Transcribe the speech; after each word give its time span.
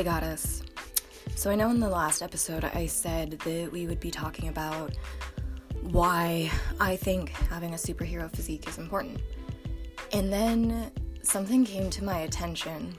Hey, 0.00 0.04
Goddess. 0.04 0.62
So, 1.34 1.50
I 1.50 1.54
know 1.56 1.68
in 1.68 1.78
the 1.78 1.86
last 1.86 2.22
episode 2.22 2.64
I 2.64 2.86
said 2.86 3.32
that 3.40 3.70
we 3.70 3.86
would 3.86 4.00
be 4.00 4.10
talking 4.10 4.48
about 4.48 4.96
why 5.82 6.50
I 6.80 6.96
think 6.96 7.28
having 7.28 7.74
a 7.74 7.76
superhero 7.76 8.34
physique 8.34 8.66
is 8.66 8.78
important. 8.78 9.20
And 10.14 10.32
then 10.32 10.90
something 11.20 11.66
came 11.66 11.90
to 11.90 12.02
my 12.02 12.20
attention. 12.20 12.96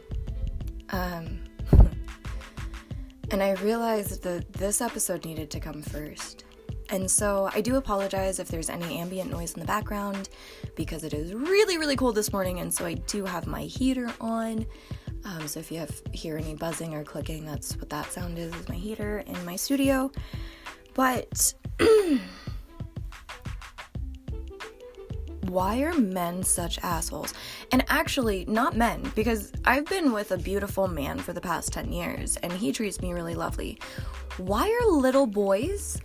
Um, 0.91 1.39
and 3.31 3.41
I 3.41 3.53
realized 3.63 4.21
that 4.21 4.53
this 4.53 4.79
episode 4.79 5.25
needed 5.25 5.49
to 5.49 5.59
come 5.59 5.81
first. 5.81 6.45
And 6.91 7.09
so 7.09 7.49
I 7.51 7.61
do 7.61 7.77
apologize 7.77 8.37
if 8.37 8.49
there's 8.49 8.69
any 8.69 8.99
ambient 8.99 9.31
noise 9.31 9.55
in 9.55 9.59
the 9.59 9.65
background 9.65 10.29
because 10.75 11.03
it 11.03 11.15
is 11.15 11.33
really, 11.33 11.79
really 11.79 11.95
cold 11.95 12.13
this 12.13 12.31
morning, 12.31 12.59
and 12.59 12.71
so 12.71 12.85
I 12.85 12.93
do 12.93 13.25
have 13.25 13.47
my 13.47 13.63
heater 13.63 14.13
on. 14.21 14.67
Um, 15.23 15.47
so 15.47 15.59
if 15.59 15.71
you 15.71 15.79
have 15.79 16.01
hear 16.11 16.37
any 16.37 16.55
buzzing 16.55 16.93
or 16.93 17.03
clicking, 17.03 17.45
that's 17.45 17.75
what 17.77 17.89
that 17.89 18.11
sound 18.11 18.37
is, 18.37 18.53
is 18.55 18.67
my 18.67 18.75
heater 18.75 19.19
in 19.19 19.45
my 19.45 19.55
studio. 19.55 20.11
But 20.93 21.53
why 25.47 25.81
are 25.81 25.93
men 25.93 26.43
such 26.43 26.79
assholes? 26.79 27.33
And 27.71 27.83
actually, 27.89 28.45
not 28.45 28.75
men, 28.75 29.11
because 29.15 29.51
I've 29.65 29.85
been 29.85 30.11
with 30.11 30.31
a 30.31 30.37
beautiful 30.37 30.87
man 30.87 31.19
for 31.19 31.33
the 31.33 31.41
past 31.41 31.71
10 31.73 31.91
years 31.91 32.37
and 32.37 32.51
he 32.51 32.71
treats 32.71 33.01
me 33.01 33.13
really 33.13 33.35
lovely. 33.35 33.79
Why 34.37 34.69
are 34.69 34.91
little 34.91 35.27
boys 35.27 35.99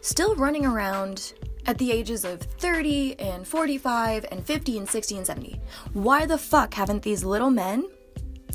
still 0.00 0.34
running 0.36 0.64
around 0.64 1.34
at 1.66 1.78
the 1.78 1.90
ages 1.92 2.24
of 2.24 2.40
30 2.40 3.18
and 3.18 3.46
45 3.46 4.26
and 4.30 4.44
50 4.44 4.78
and 4.78 4.88
60 4.88 5.16
and 5.16 5.26
70? 5.26 5.60
Why 5.92 6.26
the 6.26 6.38
fuck 6.38 6.74
haven't 6.74 7.02
these 7.02 7.24
little 7.24 7.50
men, 7.50 7.84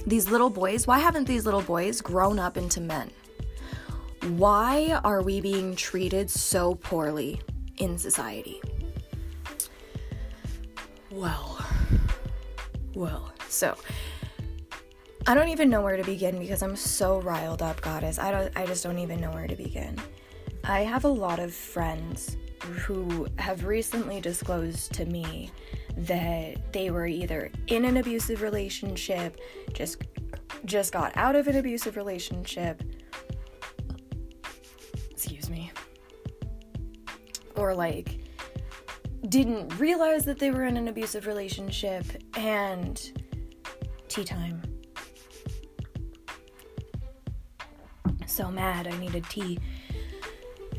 these 0.06 0.30
little 0.30 0.50
boys, 0.50 0.86
why 0.88 1.00
haven't 1.00 1.28
these 1.28 1.46
little 1.46 1.62
boys 1.62 2.02
grown 2.02 2.40
up 2.40 2.58
into 2.58 2.82
men? 2.82 3.10
Why 4.38 5.00
are 5.04 5.22
we 5.22 5.42
being 5.42 5.76
treated 5.76 6.30
so 6.30 6.76
poorly 6.76 7.42
in 7.78 7.98
society? 7.98 8.62
Well, 11.12 11.64
well, 12.96 13.34
so 13.50 13.76
I 15.28 15.36
don't 15.36 15.50
even 15.50 15.70
know 15.70 15.82
where 15.82 15.98
to 15.98 16.04
begin 16.04 16.40
because 16.40 16.62
I'm 16.64 16.76
so 16.76 17.22
riled 17.22 17.62
up, 17.62 17.82
goddess. 17.82 18.20
I 18.20 18.32
don't 18.32 18.52
I 18.58 18.66
just 18.66 18.84
don't 18.84 19.00
even 19.00 19.22
know 19.22 19.32
where 19.32 19.48
to 19.48 19.56
begin. 19.56 19.98
I 20.64 20.82
have 20.82 21.04
a 21.04 21.10
lot 21.10 21.40
of 21.40 21.54
friends 21.54 22.38
who 22.62 23.28
have 23.38 23.66
recently 23.66 24.22
disclosed 24.22 24.94
to 24.94 25.06
me 25.06 25.52
that 25.98 26.74
they 26.74 26.90
were 26.92 27.08
either 27.08 27.52
in 27.68 27.86
an 27.86 27.98
abusive 27.98 28.42
relationship, 28.42 29.40
just 29.74 30.02
just 30.66 30.94
got 30.94 31.16
out 31.16 31.36
of 31.36 31.48
an 31.48 31.58
abusive 31.58 31.98
relationship. 31.98 32.82
Excuse 35.12 35.50
me. 35.50 35.72
Or 37.56 37.76
like 37.76 38.20
didn't 39.30 39.78
realize 39.80 40.26
that 40.26 40.40
they 40.40 40.52
were 40.52 40.66
in 40.66 40.78
an 40.78 40.88
abusive 40.88 41.28
relationship 41.28 42.06
and 42.36 43.12
tea 44.08 44.24
time. 44.24 44.62
So 48.26 48.50
mad, 48.50 48.88
I 48.88 48.98
needed 48.98 49.26
tea. 49.30 49.60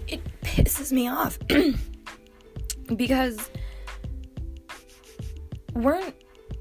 It 0.08 0.20
pisses 0.42 0.92
me 0.92 1.08
off 1.08 1.38
because 2.96 3.50
weren't 5.74 6.14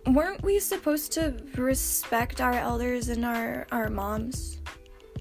weren't 0.07 0.43
we 0.43 0.59
supposed 0.59 1.11
to 1.13 1.35
respect 1.55 2.41
our 2.41 2.53
elders 2.53 3.09
and 3.09 3.25
our 3.25 3.67
our 3.71 3.89
moms? 3.89 4.59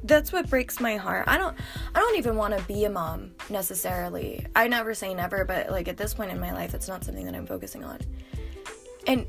that's 0.04 0.32
what 0.32 0.48
breaks 0.50 0.80
my 0.80 0.96
heart. 0.96 1.24
I 1.28 1.38
don't 1.38 1.56
I 1.94 2.00
don't 2.00 2.18
even 2.18 2.36
want 2.36 2.56
to 2.56 2.64
be 2.64 2.84
a 2.84 2.90
mom 2.90 3.32
necessarily. 3.48 4.46
I 4.56 4.68
never 4.68 4.94
say 4.94 5.14
never, 5.14 5.44
but 5.44 5.70
like 5.70 5.88
at 5.88 5.96
this 5.96 6.14
point 6.14 6.30
in 6.30 6.40
my 6.40 6.52
life 6.52 6.74
it's 6.74 6.88
not 6.88 7.04
something 7.04 7.24
that 7.26 7.34
I'm 7.34 7.46
focusing 7.46 7.84
on. 7.84 8.00
And 9.06 9.26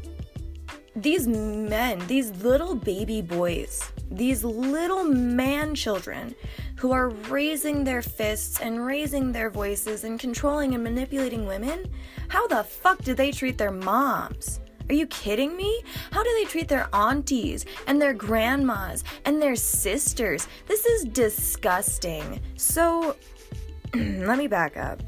these 0.96 1.28
men, 1.28 2.00
these 2.08 2.32
little 2.44 2.76
baby 2.76 3.22
boys, 3.22 3.92
these 4.12 4.44
little 4.44 5.04
man 5.04 5.76
children 5.76 6.36
who 6.76 6.92
are 6.92 7.10
raising 7.10 7.84
their 7.84 8.02
fists 8.02 8.60
and 8.60 8.86
raising 8.86 9.32
their 9.32 9.50
voices 9.50 10.04
and 10.04 10.20
controlling 10.20 10.74
and 10.74 10.84
manipulating 10.84 11.46
women, 11.46 11.86
how 12.28 12.48
the 12.48 12.64
fuck 12.64 13.02
do 13.04 13.14
they 13.14 13.32
treat 13.32 13.58
their 13.58 13.72
moms? 13.72 14.60
Are 14.90 14.96
you 14.96 15.08
kidding 15.08 15.56
me? 15.56 15.82
How 16.12 16.24
do 16.24 16.30
they 16.34 16.46
treat 16.46 16.68
their 16.68 16.90
aunties 16.94 17.66
and 17.88 18.02
their 18.02 18.14
grandmas 18.14 19.04
and 19.26 19.42
their 19.42 19.56
sisters? 19.56 20.48
This 20.68 20.86
is 20.86 21.06
disgusting. 21.06 22.42
So, 22.58 23.16
let 23.94 24.38
me 24.38 24.48
back 24.48 24.76
up. 24.76 25.02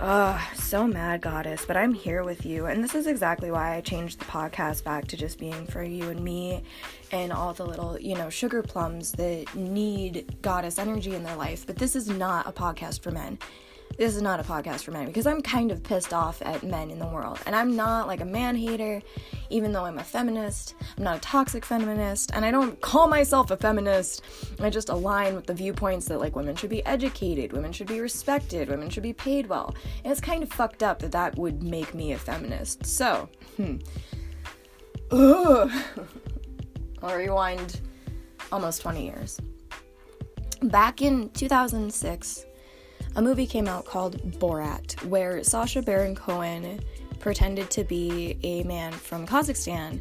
Ugh, 0.00 0.40
so 0.56 0.86
mad, 0.86 1.20
goddess, 1.20 1.64
but 1.64 1.76
I'm 1.76 1.94
here 1.94 2.24
with 2.24 2.44
you. 2.44 2.66
And 2.66 2.82
this 2.82 2.94
is 2.94 3.06
exactly 3.06 3.50
why 3.50 3.76
I 3.76 3.80
changed 3.80 4.18
the 4.18 4.24
podcast 4.24 4.82
back 4.82 5.06
to 5.08 5.16
just 5.16 5.38
being 5.38 5.66
for 5.66 5.82
you 5.82 6.10
and 6.10 6.24
me 6.24 6.62
and 7.12 7.32
all 7.32 7.52
the 7.52 7.64
little, 7.64 7.98
you 8.00 8.16
know, 8.16 8.28
sugar 8.28 8.62
plums 8.62 9.12
that 9.12 9.54
need 9.54 10.36
goddess 10.42 10.78
energy 10.78 11.14
in 11.14 11.22
their 11.22 11.36
life. 11.36 11.66
But 11.66 11.76
this 11.76 11.94
is 11.94 12.08
not 12.08 12.48
a 12.48 12.52
podcast 12.52 13.00
for 13.02 13.12
men 13.12 13.38
this 13.98 14.16
is 14.16 14.22
not 14.22 14.40
a 14.40 14.42
podcast 14.42 14.84
for 14.84 14.90
men 14.90 15.06
because 15.06 15.26
I'm 15.26 15.42
kind 15.42 15.70
of 15.70 15.82
pissed 15.82 16.12
off 16.12 16.40
at 16.42 16.62
men 16.62 16.90
in 16.90 16.98
the 16.98 17.06
world. 17.06 17.38
And 17.46 17.54
I'm 17.54 17.76
not 17.76 18.06
like 18.06 18.20
a 18.20 18.24
man 18.24 18.56
hater, 18.56 19.02
even 19.50 19.72
though 19.72 19.84
I'm 19.84 19.98
a 19.98 20.04
feminist. 20.04 20.74
I'm 20.96 21.04
not 21.04 21.16
a 21.16 21.20
toxic 21.20 21.64
feminist, 21.64 22.30
and 22.34 22.44
I 22.44 22.50
don't 22.50 22.80
call 22.80 23.08
myself 23.08 23.50
a 23.50 23.56
feminist. 23.56 24.22
I 24.60 24.70
just 24.70 24.88
align 24.88 25.34
with 25.34 25.46
the 25.46 25.54
viewpoints 25.54 26.06
that 26.06 26.20
like 26.20 26.36
women 26.36 26.56
should 26.56 26.70
be 26.70 26.84
educated, 26.86 27.52
women 27.52 27.72
should 27.72 27.86
be 27.86 28.00
respected, 28.00 28.68
women 28.68 28.88
should 28.88 29.02
be 29.02 29.12
paid 29.12 29.46
well. 29.46 29.74
And 30.04 30.10
it's 30.10 30.20
kind 30.20 30.42
of 30.42 30.50
fucked 30.50 30.82
up 30.82 30.98
that 31.00 31.12
that 31.12 31.36
would 31.36 31.62
make 31.62 31.94
me 31.94 32.12
a 32.12 32.18
feminist. 32.18 32.86
So, 32.86 33.28
hmm. 33.56 33.76
Ugh. 35.10 35.70
I'll 37.02 37.16
rewind 37.16 37.80
almost 38.52 38.80
20 38.82 39.04
years. 39.04 39.40
Back 40.62 41.02
in 41.02 41.28
2006, 41.30 42.46
a 43.16 43.22
movie 43.22 43.46
came 43.46 43.68
out 43.68 43.84
called 43.84 44.18
Borat, 44.38 45.02
where 45.04 45.42
Sacha 45.44 45.82
Baron 45.82 46.14
Cohen 46.14 46.80
pretended 47.18 47.70
to 47.70 47.84
be 47.84 48.38
a 48.42 48.62
man 48.64 48.92
from 48.92 49.26
Kazakhstan 49.26 50.00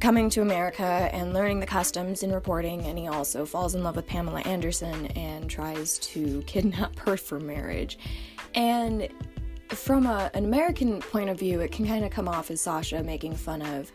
coming 0.00 0.30
to 0.30 0.42
America 0.42 1.10
and 1.12 1.34
learning 1.34 1.60
the 1.60 1.66
customs 1.66 2.22
and 2.22 2.32
reporting, 2.32 2.86
and 2.86 2.98
he 2.98 3.08
also 3.08 3.44
falls 3.44 3.74
in 3.74 3.82
love 3.82 3.96
with 3.96 4.06
Pamela 4.06 4.40
Anderson 4.40 5.06
and 5.08 5.50
tries 5.50 5.98
to 5.98 6.42
kidnap 6.42 6.98
her 7.00 7.16
for 7.16 7.40
marriage. 7.40 7.98
And 8.54 9.08
from 9.68 10.06
a, 10.06 10.30
an 10.34 10.44
American 10.44 11.00
point 11.00 11.30
of 11.30 11.38
view, 11.38 11.60
it 11.60 11.72
can 11.72 11.86
kind 11.86 12.04
of 12.04 12.10
come 12.10 12.28
off 12.28 12.50
as 12.50 12.60
Sacha 12.60 13.02
making 13.02 13.34
fun 13.36 13.62
of, 13.62 13.92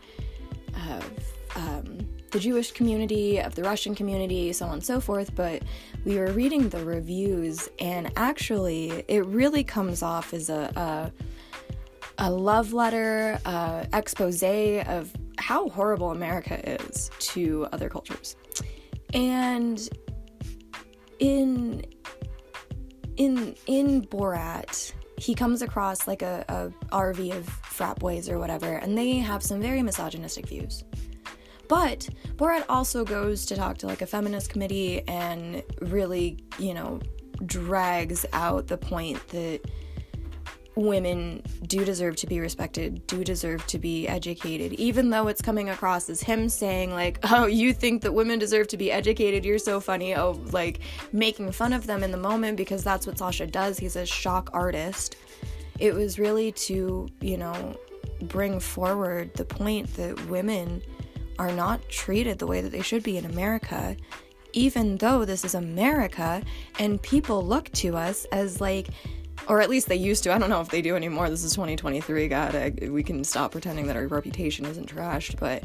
of 0.89 1.11
um, 1.55 2.07
the 2.33 2.39
Jewish 2.39 2.71
community, 2.71 3.39
of 3.39 3.55
the 3.55 3.63
Russian 3.63 3.95
community, 3.95 4.51
so 4.51 4.65
on 4.65 4.73
and 4.73 4.83
so 4.83 4.99
forth. 4.99 5.33
But 5.35 5.61
we 6.03 6.17
were 6.17 6.31
reading 6.33 6.67
the 6.67 6.83
reviews, 6.83 7.69
and 7.79 8.11
actually, 8.17 9.05
it 9.07 9.25
really 9.25 9.63
comes 9.63 10.01
off 10.01 10.33
as 10.33 10.49
a, 10.49 11.11
a, 12.17 12.25
a 12.27 12.29
love 12.29 12.73
letter, 12.73 13.39
a 13.45 13.87
expose 13.93 14.43
of 14.43 15.13
how 15.37 15.69
horrible 15.69 16.11
America 16.11 16.81
is 16.81 17.09
to 17.19 17.67
other 17.71 17.87
cultures. 17.87 18.35
And 19.13 19.87
in 21.19 21.85
in 23.17 23.55
in 23.67 24.01
Borat, 24.01 24.91
he 25.17 25.35
comes 25.35 25.61
across 25.61 26.07
like 26.07 26.23
a, 26.23 26.43
a 26.49 26.95
RV 26.95 27.37
of 27.37 27.47
frat 27.47 27.99
boys 27.99 28.27
or 28.27 28.39
whatever, 28.39 28.73
and 28.73 28.97
they 28.97 29.17
have 29.17 29.43
some 29.43 29.61
very 29.61 29.83
misogynistic 29.83 30.47
views. 30.47 30.83
But 31.73 32.07
Borat 32.35 32.65
also 32.69 33.03
goes 33.03 33.47
to 33.47 33.55
talk 33.55 33.79
to 33.79 33.87
like 33.87 34.03
a 34.03 34.05
feminist 34.05 34.51
committee 34.51 35.01
and 35.07 35.63
really, 35.81 36.37
you 36.59 36.75
know, 36.75 36.99
drags 37.47 38.27
out 38.31 38.67
the 38.67 38.77
point 38.77 39.27
that 39.29 39.59
women 40.75 41.41
do 41.65 41.83
deserve 41.83 42.15
to 42.17 42.27
be 42.27 42.39
respected, 42.39 43.07
do 43.07 43.23
deserve 43.23 43.65
to 43.65 43.79
be 43.79 44.07
educated, 44.07 44.73
even 44.73 45.09
though 45.09 45.27
it's 45.27 45.41
coming 45.41 45.71
across 45.71 46.11
as 46.11 46.21
him 46.21 46.47
saying, 46.47 46.91
like, 46.91 47.17
oh, 47.31 47.47
you 47.47 47.73
think 47.73 48.03
that 48.03 48.13
women 48.13 48.37
deserve 48.37 48.67
to 48.67 48.77
be 48.77 48.91
educated, 48.91 49.43
you're 49.43 49.57
so 49.57 49.79
funny. 49.79 50.15
Oh, 50.15 50.39
like 50.51 50.79
making 51.11 51.51
fun 51.53 51.73
of 51.73 51.87
them 51.87 52.03
in 52.03 52.11
the 52.11 52.17
moment 52.17 52.55
because 52.55 52.83
that's 52.83 53.07
what 53.07 53.17
Sacha 53.17 53.47
does. 53.47 53.79
He's 53.79 53.95
a 53.95 54.05
shock 54.05 54.51
artist. 54.53 55.15
It 55.79 55.95
was 55.95 56.19
really 56.19 56.51
to, 56.51 57.09
you 57.19 57.37
know, 57.37 57.75
bring 58.21 58.59
forward 58.59 59.33
the 59.33 59.45
point 59.45 59.91
that 59.95 60.27
women 60.27 60.83
are 61.39 61.51
not 61.51 61.87
treated 61.89 62.39
the 62.39 62.47
way 62.47 62.61
that 62.61 62.71
they 62.71 62.81
should 62.81 63.03
be 63.03 63.17
in 63.17 63.25
America, 63.25 63.95
even 64.53 64.97
though 64.97 65.25
this 65.25 65.43
is 65.43 65.55
America 65.55 66.41
and 66.79 67.01
people 67.01 67.45
look 67.45 67.71
to 67.73 67.95
us 67.95 68.25
as 68.25 68.61
like, 68.61 68.87
or 69.47 69.61
at 69.61 69.69
least 69.69 69.87
they 69.87 69.95
used 69.95 70.23
to. 70.23 70.33
I 70.33 70.37
don't 70.37 70.49
know 70.49 70.61
if 70.61 70.69
they 70.69 70.81
do 70.81 70.95
anymore. 70.95 71.29
This 71.29 71.43
is 71.43 71.53
2023. 71.53 72.27
God, 72.27 72.55
I, 72.55 72.73
we 72.89 73.03
can 73.03 73.23
stop 73.23 73.51
pretending 73.51 73.87
that 73.87 73.95
our 73.95 74.07
reputation 74.07 74.65
isn't 74.65 74.93
trashed. 74.93 75.39
But 75.39 75.63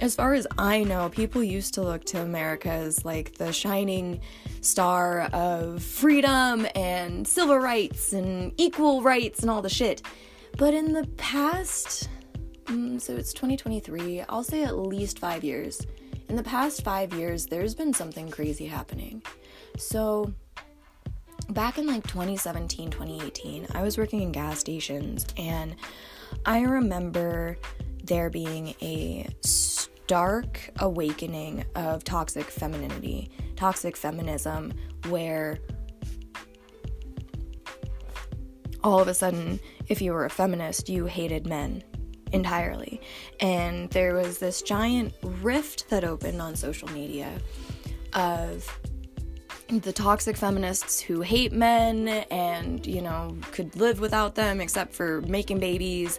as 0.00 0.14
far 0.14 0.34
as 0.34 0.46
I 0.58 0.82
know, 0.82 1.08
people 1.08 1.42
used 1.42 1.74
to 1.74 1.82
look 1.82 2.04
to 2.06 2.22
America 2.22 2.70
as 2.70 3.04
like 3.04 3.34
the 3.34 3.52
shining 3.52 4.20
star 4.60 5.22
of 5.32 5.82
freedom 5.82 6.66
and 6.74 7.26
civil 7.26 7.58
rights 7.58 8.12
and 8.12 8.52
equal 8.56 9.02
rights 9.02 9.40
and 9.40 9.50
all 9.50 9.62
the 9.62 9.70
shit. 9.70 10.02
But 10.56 10.74
in 10.74 10.92
the 10.92 11.06
past, 11.16 12.08
mm, 12.70 13.00
so 13.00 13.14
it's 13.14 13.32
2023, 13.32 14.22
I'll 14.28 14.44
say 14.44 14.64
at 14.64 14.78
least 14.78 15.18
five 15.18 15.44
years. 15.44 15.86
In 16.28 16.36
the 16.36 16.42
past 16.42 16.84
five 16.84 17.12
years, 17.12 17.46
there's 17.46 17.74
been 17.74 17.92
something 17.92 18.30
crazy 18.30 18.66
happening. 18.66 19.22
So, 19.76 20.32
back 21.48 21.78
in 21.78 21.86
like 21.86 22.06
2017, 22.06 22.90
2018, 22.90 23.66
I 23.74 23.82
was 23.82 23.98
working 23.98 24.22
in 24.22 24.30
gas 24.30 24.60
stations 24.60 25.26
and 25.36 25.74
I 26.46 26.60
remember 26.60 27.58
there 28.04 28.30
being 28.30 28.74
a 28.80 29.28
stark 29.40 30.70
awakening 30.78 31.64
of 31.74 32.04
toxic 32.04 32.44
femininity, 32.44 33.30
toxic 33.56 33.96
feminism, 33.96 34.72
where 35.08 35.58
all 38.82 39.00
of 39.00 39.08
a 39.08 39.14
sudden, 39.14 39.60
if 39.88 40.00
you 40.00 40.12
were 40.12 40.24
a 40.24 40.30
feminist, 40.30 40.88
you 40.88 41.06
hated 41.06 41.46
men 41.46 41.82
entirely. 42.32 43.00
And 43.40 43.90
there 43.90 44.14
was 44.14 44.38
this 44.38 44.62
giant 44.62 45.14
rift 45.22 45.88
that 45.90 46.04
opened 46.04 46.40
on 46.40 46.56
social 46.56 46.88
media 46.88 47.40
of 48.12 48.78
the 49.68 49.92
toxic 49.92 50.36
feminists 50.36 51.00
who 51.00 51.20
hate 51.20 51.52
men 51.52 52.08
and, 52.08 52.84
you 52.86 53.00
know, 53.00 53.36
could 53.52 53.76
live 53.76 54.00
without 54.00 54.34
them 54.34 54.60
except 54.60 54.92
for 54.92 55.20
making 55.22 55.60
babies. 55.60 56.18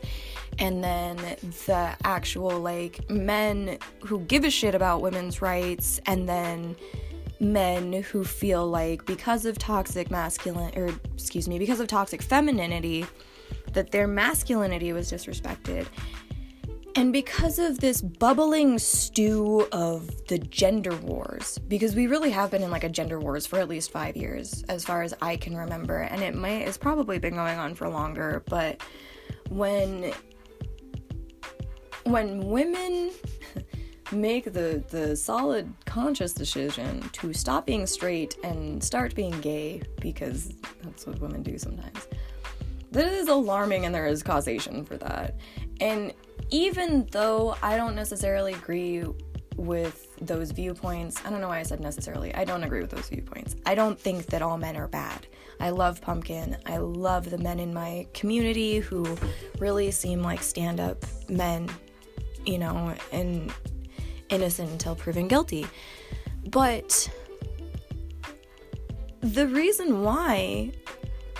And 0.58 0.84
then 0.84 1.18
the 1.66 1.96
actual, 2.04 2.60
like, 2.60 3.10
men 3.10 3.78
who 4.06 4.20
give 4.20 4.46
a 4.46 4.50
shit 4.50 4.74
about 4.76 5.02
women's 5.02 5.42
rights. 5.42 6.00
And 6.06 6.30
then 6.30 6.76
men 7.42 7.92
who 7.92 8.24
feel 8.24 8.68
like 8.68 9.06
because 9.06 9.46
of 9.46 9.58
toxic 9.58 10.12
masculine, 10.12 10.72
or 10.78 10.90
excuse 11.14 11.48
me, 11.48 11.58
because 11.60 11.80
of 11.80 11.88
toxic 11.88 12.22
femininity, 12.22 13.06
that 13.74 13.92
their 13.92 14.08
masculinity 14.08 14.94
was 14.94 15.12
disrespected. 15.12 15.88
And 16.96 17.14
because 17.14 17.58
of 17.58 17.80
this 17.80 18.02
bubbling 18.02 18.78
stew 18.78 19.66
of 19.72 20.28
the 20.28 20.38
gender 20.38 20.96
wars, 20.98 21.58
because 21.58 21.96
we 21.96 22.08
really 22.08 22.32
have 22.32 22.52
been 22.52 22.64
in 22.64 22.70
like 22.70 22.84
a 22.84 22.90
gender 22.90 23.20
wars 23.20 23.48
for 23.48 23.60
at 23.60 23.70
least 23.70 23.92
five 23.92 24.18
years, 24.18 24.64
as 24.68 24.84
far 24.84 25.02
as 25.02 25.14
I 25.22 25.38
can 25.38 25.56
remember, 25.56 26.00
and 26.00 26.22
it 26.22 26.36
might 26.36 26.68
it's 26.68 26.78
probably 26.78 27.18
been 27.18 27.36
going 27.36 27.58
on 27.58 27.76
for 27.76 27.88
longer, 27.88 28.44
but 28.50 28.82
when 29.50 30.12
when 32.04 32.50
women 32.50 33.12
make 34.12 34.52
the 34.52 34.84
the 34.90 35.16
solid 35.16 35.74
conscious 35.86 36.34
decision 36.34 37.10
to 37.14 37.32
stop 37.32 37.66
being 37.66 37.88
straight 37.88 38.36
and 38.44 38.84
start 38.84 39.16
being 39.16 39.40
gay 39.40 39.82
because 40.02 40.54
that's 40.84 41.08
what 41.08 41.20
women 41.22 41.42
do 41.42 41.58
sometimes 41.58 42.08
that 42.92 43.06
is 43.06 43.28
alarming 43.28 43.86
and 43.86 43.96
there 43.96 44.08
is 44.08 44.22
causation 44.22 44.84
for 44.86 44.98
that 44.98 45.36
and 45.80 46.14
even 46.52 47.08
though 47.12 47.56
I 47.64 47.78
don't 47.78 47.96
necessarily 47.96 48.54
agree 48.54 49.06
with 49.56 50.16
those 50.18 50.52
viewpoints, 50.52 51.22
I 51.26 51.30
don't 51.30 51.42
know 51.42 51.48
why 51.48 51.60
I 51.60 51.64
said 51.64 51.80
necessarily, 51.80 52.34
I 52.36 52.44
don't 52.44 52.64
agree 52.64 52.82
with 52.82 52.92
those 52.92 53.10
viewpoints. 53.10 53.56
I 53.66 53.76
don't 53.76 54.00
think 54.00 54.28
that 54.28 54.42
all 54.42 54.58
men 54.58 54.76
are 54.76 54.88
bad. 54.88 55.28
I 55.60 55.70
love 55.70 56.02
Pumpkin. 56.02 56.58
I 56.66 56.78
love 56.78 57.30
the 57.30 57.38
men 57.38 57.60
in 57.60 57.74
my 57.74 58.08
community 58.14 58.80
who 58.80 59.18
really 59.60 59.92
seem 59.92 60.22
like 60.22 60.42
stand 60.42 60.80
up 60.80 61.06
men, 61.30 61.70
you 62.46 62.58
know, 62.58 62.96
and 63.12 63.54
innocent 64.30 64.72
until 64.72 64.96
proven 64.96 65.28
guilty. 65.28 65.68
But 66.50 67.10
the 69.22 69.48
reason 69.48 70.02
why 70.02 70.72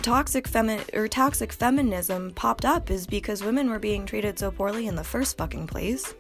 toxic 0.02 0.48
femi- 0.48 0.94
or 0.96 1.08
toxic 1.08 1.54
feminism 1.54 2.32
popped 2.32 2.66
up 2.66 2.90
is 2.90 3.06
because 3.06 3.44
women 3.44 3.70
were 3.70 3.80
being 3.80 4.06
treated 4.06 4.38
so 4.38 4.52
poorly 4.52 4.88
in 4.88 4.96
the 4.96 5.04
first 5.04 5.38
fucking 5.38 5.68
place. 5.68 6.14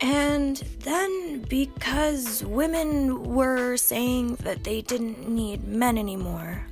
And 0.00 0.56
then 0.80 1.42
because 1.48 2.44
women 2.44 3.34
were 3.34 3.76
saying 3.76 4.36
that 4.36 4.62
they 4.62 4.82
didn't 4.82 5.28
need 5.28 5.66
men 5.66 5.98
anymore. 5.98 6.64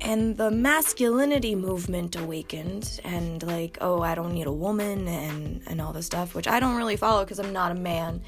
And 0.00 0.34
the 0.36 0.50
masculinity 0.50 1.54
movement 1.54 2.16
awakened 2.16 3.00
and 3.04 3.42
like, 3.42 3.76
oh, 3.82 4.00
I 4.00 4.14
don't 4.14 4.32
need 4.32 4.46
a 4.46 4.52
woman 4.52 5.06
and 5.06 5.60
and 5.66 5.80
all 5.80 5.92
this 5.92 6.06
stuff, 6.06 6.34
which 6.34 6.48
I 6.48 6.58
don't 6.58 6.76
really 6.76 6.96
follow 6.96 7.22
because 7.22 7.38
I'm 7.38 7.52
not 7.52 7.70
a 7.70 7.74
man 7.74 8.22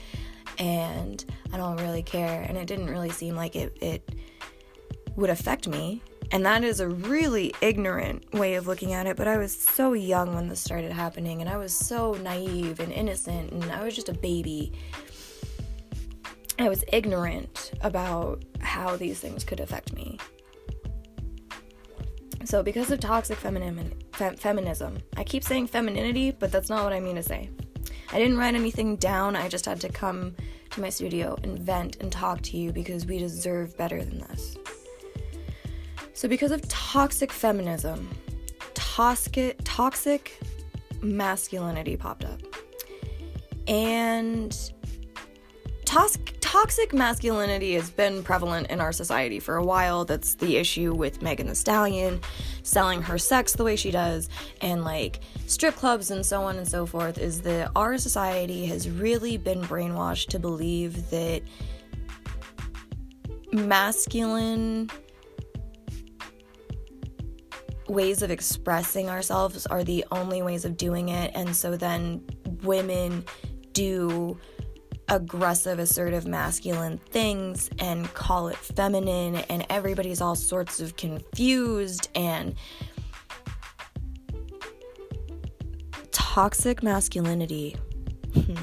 and 0.58 1.25
I 1.52 1.56
don't 1.56 1.78
really 1.78 2.02
care 2.02 2.43
and 2.43 2.58
it 2.58 2.66
didn't 2.66 2.90
really 2.90 3.10
seem 3.10 3.34
like 3.34 3.56
it 3.56 3.76
it 3.81 4.14
would 5.17 5.31
affect 5.31 5.69
me. 5.69 6.03
And 6.31 6.47
that 6.47 6.64
is 6.64 6.81
a 6.81 6.88
really 6.88 7.55
ignorant 7.61 8.32
way 8.32 8.55
of 8.55 8.67
looking 8.67 8.94
at 8.94 9.06
it, 9.06 9.17
but 9.17 9.29
I 9.29 9.37
was 9.37 9.55
so 9.55 9.93
young 9.93 10.35
when 10.35 10.49
this 10.49 10.61
started 10.61 10.93
happening, 10.93 11.43
and 11.43 11.50
I 11.50 11.59
was 11.59 11.75
so 11.75 12.14
naive 12.14 12.81
and 12.81 12.91
innocent, 12.91 13.53
and 13.53 13.64
I 13.70 13.85
was 13.85 13.94
just 13.94 14.09
a 14.09 14.14
baby. 14.14 14.73
I 16.59 16.69
was 16.69 16.85
ignorant 16.93 17.73
about 17.82 18.44
how 18.61 18.97
these 18.97 19.20
things 19.20 19.44
could 19.44 19.61
affect 19.61 19.93
me. 19.93 20.19
So, 22.44 22.62
because 22.62 22.91
of 22.91 23.00
toxic 23.00 23.38
feminim- 23.38 23.93
fe- 24.12 24.37
feminism, 24.37 24.99
I 25.17 25.25
keep 25.25 25.44
saying 25.44 25.67
femininity, 25.69 26.31
but 26.32 26.50
that's 26.50 26.70
not 26.70 26.82
what 26.82 26.93
I 26.93 27.00
mean 27.00 27.17
to 27.17 27.23
say. 27.23 27.50
I 28.11 28.19
didn't 28.19 28.38
write 28.38 28.55
anything 28.55 28.97
down, 28.97 29.37
I 29.37 29.49
just 29.49 29.67
had 29.67 29.81
to 29.82 29.88
come 29.88 30.35
to 30.70 30.81
my 30.81 30.88
studio 30.88 31.37
and 31.43 31.58
vent 31.58 31.97
and 32.00 32.11
talk 32.11 32.41
to 32.43 32.56
you 32.56 32.73
because 32.73 33.06
we 33.06 33.19
deserve 33.19 33.76
better 33.76 34.03
than 34.03 34.19
this. 34.19 34.56
So, 36.14 36.29
because 36.29 36.53
of 36.53 36.67
toxic 36.69 37.32
feminism, 37.32 38.09
toxic, 38.75 39.59
toxic 39.64 40.38
masculinity 41.00 41.97
popped 41.97 42.25
up. 42.25 42.41
And 43.67 44.56
toxic, 45.85 46.37
toxic 46.41 46.93
masculinity 46.93 47.75
has 47.75 47.91
been 47.91 48.23
prevalent 48.23 48.70
in 48.70 48.81
our 48.81 48.93
society 48.93 49.41
for 49.41 49.56
a 49.56 49.64
while. 49.64 50.05
That's 50.05 50.35
the 50.35 50.56
issue 50.56 50.94
with 50.94 51.23
Megan 51.23 51.47
Thee 51.47 51.55
Stallion 51.55 52.20
selling 52.62 53.03
her 53.03 53.19
sex 53.19 53.55
the 53.55 53.65
way 53.65 53.76
she 53.76 53.91
does, 53.91 54.29
and 54.61 54.85
like 54.85 55.20
strip 55.47 55.75
clubs 55.75 56.11
and 56.11 56.25
so 56.25 56.43
on 56.43 56.56
and 56.58 56.69
so 56.69 56.86
forth. 56.86 57.19
Is 57.19 57.43
that 57.43 57.70
our 57.75 57.96
society 57.98 58.67
has 58.67 58.89
really 58.89 59.36
been 59.39 59.63
brainwashed 59.63 60.29
to 60.29 60.39
believe 60.39 61.10
that 61.10 61.43
masculine 63.53 64.91
ways 67.89 68.22
of 68.22 68.31
expressing 68.31 69.08
ourselves 69.08 69.67
are 69.67 69.84
the 69.84 70.05
only 70.10 70.43
ways 70.43 70.65
of 70.65 70.77
doing 70.77 71.08
it. 71.08 71.32
And 71.34 71.55
so 71.55 71.77
then 71.77 72.24
women 72.62 73.24
do 73.72 74.39
aggressive, 75.08 75.79
assertive, 75.79 76.27
masculine 76.27 76.98
things 76.98 77.69
and 77.79 78.12
call 78.15 78.48
it 78.48 78.56
feminine, 78.56 79.36
and 79.36 79.67
everybody's 79.69 80.20
all 80.20 80.34
sorts 80.34 80.81
of 80.81 80.96
confused 80.96 82.08
and 82.15 82.55
toxic 86.12 86.82
masculinity 86.82 87.77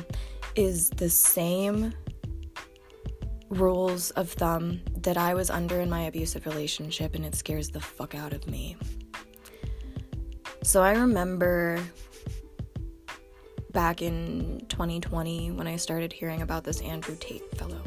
is 0.56 0.90
the 0.92 1.10
same 1.10 1.94
rules 3.50 4.12
of 4.12 4.32
thumb 4.32 4.82
that 4.96 5.18
I 5.18 5.34
was 5.34 5.50
under 5.50 5.82
in 5.82 5.90
my 5.90 6.04
abusive 6.04 6.46
relationship, 6.46 7.16
and 7.16 7.26
it 7.26 7.36
scares 7.36 7.70
the 7.70 7.80
fuck 7.80 8.16
out 8.16 8.34
of 8.34 8.48
me. 8.48 8.76
So 10.64 10.84
I 10.84 10.94
remember 10.94 11.80
back 13.72 14.02
in 14.02 14.66
2020 14.70 15.52
when 15.52 15.68
I 15.68 15.76
started 15.76 16.12
hearing 16.12 16.42
about 16.42 16.64
this 16.64 16.82
Andrew 16.82 17.16
Tate 17.20 17.58
fellow. 17.58 17.82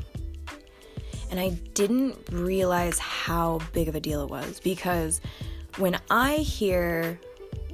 And 1.30 1.40
I 1.40 1.50
didn't 1.74 2.16
realize 2.30 2.98
how 2.98 3.60
big 3.72 3.88
of 3.88 3.94
a 3.94 4.00
deal 4.00 4.22
it 4.22 4.30
was 4.30 4.60
because 4.60 5.20
when 5.78 5.98
I 6.10 6.36
hear 6.36 7.18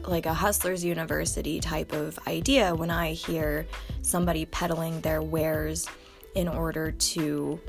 like 0.07 0.27
a 0.27 0.35
hustler's 0.35 0.85
university 0.85 1.61
type 1.61 1.93
of 1.93 2.19
idea, 2.27 2.75
when 2.75 2.91
I 2.91 3.13
hear 3.13 3.67
somebody 4.03 4.47
peddling 4.47 5.01
their 5.01 5.23
wares 5.23 5.89
in 6.35 6.49
order 6.49 6.93
to 6.93 7.61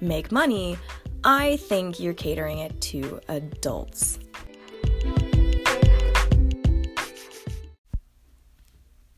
make 0.00 0.30
money, 0.30 0.78
I 1.24 1.56
think 1.56 1.98
you're 1.98 2.14
catering 2.14 2.58
it 2.58 2.80
to 2.82 3.20
adults. 3.28 4.18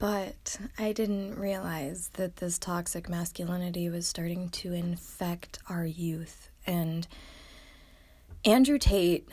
But 0.01 0.59
I 0.79 0.93
didn't 0.93 1.39
realize 1.39 2.09
that 2.15 2.37
this 2.37 2.59
toxic 2.59 3.07
masculinity 3.07 3.91
was 3.91 4.07
starting 4.07 4.49
to 4.49 4.73
infect 4.73 5.59
our 5.69 5.85
youth. 5.85 6.49
And 6.67 7.07
Andrew 8.47 8.79
Tate, 8.79 9.29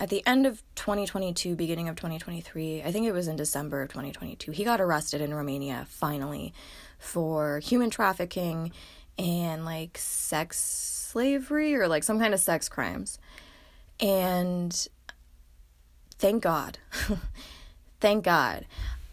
at 0.00 0.08
the 0.08 0.26
end 0.26 0.44
of 0.44 0.64
2022, 0.74 1.54
beginning 1.54 1.88
of 1.88 1.94
2023, 1.94 2.82
I 2.82 2.90
think 2.90 3.06
it 3.06 3.12
was 3.12 3.28
in 3.28 3.36
December 3.36 3.82
of 3.82 3.88
2022, 3.90 4.50
he 4.50 4.64
got 4.64 4.80
arrested 4.80 5.20
in 5.20 5.32
Romania 5.32 5.86
finally 5.88 6.52
for 6.98 7.60
human 7.60 7.88
trafficking 7.88 8.72
and 9.16 9.64
like 9.64 9.98
sex 9.98 10.58
slavery 10.58 11.76
or 11.76 11.86
like 11.86 12.02
some 12.02 12.18
kind 12.18 12.34
of 12.34 12.40
sex 12.40 12.68
crimes. 12.68 13.20
And 14.00 14.88
thank 16.18 16.42
God. 16.42 16.78
thank 18.00 18.24
God. 18.24 18.66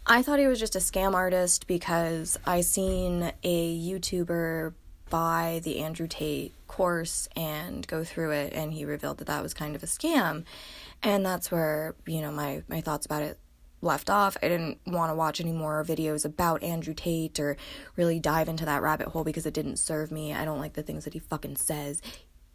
I 0.06 0.22
thought 0.22 0.38
he 0.38 0.46
was 0.46 0.60
just 0.60 0.76
a 0.76 0.80
scam 0.80 1.14
artist 1.14 1.66
because 1.66 2.38
I 2.46 2.60
seen 2.60 3.32
a 3.42 3.78
YouTuber 3.78 4.74
buy 5.08 5.60
the 5.64 5.78
Andrew 5.80 6.06
Tate 6.06 6.52
course 6.68 7.26
and 7.34 7.86
go 7.86 8.04
through 8.04 8.32
it 8.32 8.52
and 8.52 8.72
he 8.72 8.84
revealed 8.84 9.18
that 9.18 9.28
that 9.28 9.42
was 9.42 9.54
kind 9.54 9.74
of 9.74 9.82
a 9.82 9.86
scam. 9.86 10.44
And 11.02 11.24
that's 11.24 11.50
where, 11.50 11.94
you 12.06 12.20
know, 12.20 12.30
my 12.32 12.62
my 12.68 12.82
thoughts 12.82 13.06
about 13.06 13.22
it 13.22 13.38
left 13.80 14.10
off. 14.10 14.36
I 14.42 14.48
didn't 14.48 14.78
want 14.86 15.10
to 15.10 15.14
watch 15.14 15.40
any 15.40 15.52
more 15.52 15.82
videos 15.84 16.24
about 16.26 16.62
Andrew 16.62 16.94
Tate 16.94 17.40
or 17.40 17.56
really 17.96 18.20
dive 18.20 18.48
into 18.48 18.66
that 18.66 18.82
rabbit 18.82 19.08
hole 19.08 19.24
because 19.24 19.46
it 19.46 19.54
didn't 19.54 19.78
serve 19.78 20.10
me. 20.10 20.34
I 20.34 20.44
don't 20.44 20.60
like 20.60 20.74
the 20.74 20.82
things 20.82 21.04
that 21.04 21.14
he 21.14 21.18
fucking 21.18 21.56
says 21.56 22.02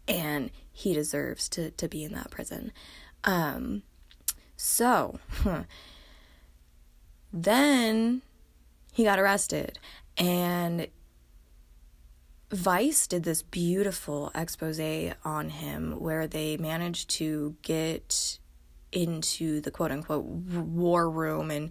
and 0.08 0.51
he 0.72 0.94
deserves 0.94 1.50
to 1.50 1.72
to 1.72 1.88
be 1.88 2.03
in 2.03 2.13
that 2.13 2.29
prison. 2.29 2.72
Um 3.24 3.82
so 4.56 5.20
then 7.31 8.21
he 8.91 9.03
got 9.03 9.19
arrested 9.19 9.79
and 10.17 10.88
Vice 12.51 13.05
did 13.05 13.24
this 13.24 13.43
beautiful 13.43 14.31
expose 14.33 14.79
on 15.24 15.50
him 15.50 16.00
where 16.00 16.25
they 16.25 16.57
managed 16.57 17.09
to 17.12 17.55
get 17.62 18.39
into 18.91 19.62
the 19.62 19.69
quote 19.69 19.91
unquote 19.91 20.25
war 20.25 21.09
room 21.09 21.51
and 21.51 21.69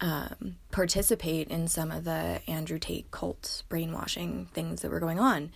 um, 0.00 0.56
participate 0.70 1.48
in 1.48 1.68
some 1.68 1.90
of 1.90 2.04
the 2.04 2.40
Andrew 2.46 2.78
Tate 2.78 3.10
cult 3.10 3.64
brainwashing 3.68 4.46
things 4.54 4.80
that 4.80 4.90
were 4.90 5.00
going 5.00 5.18
on. 5.18 5.50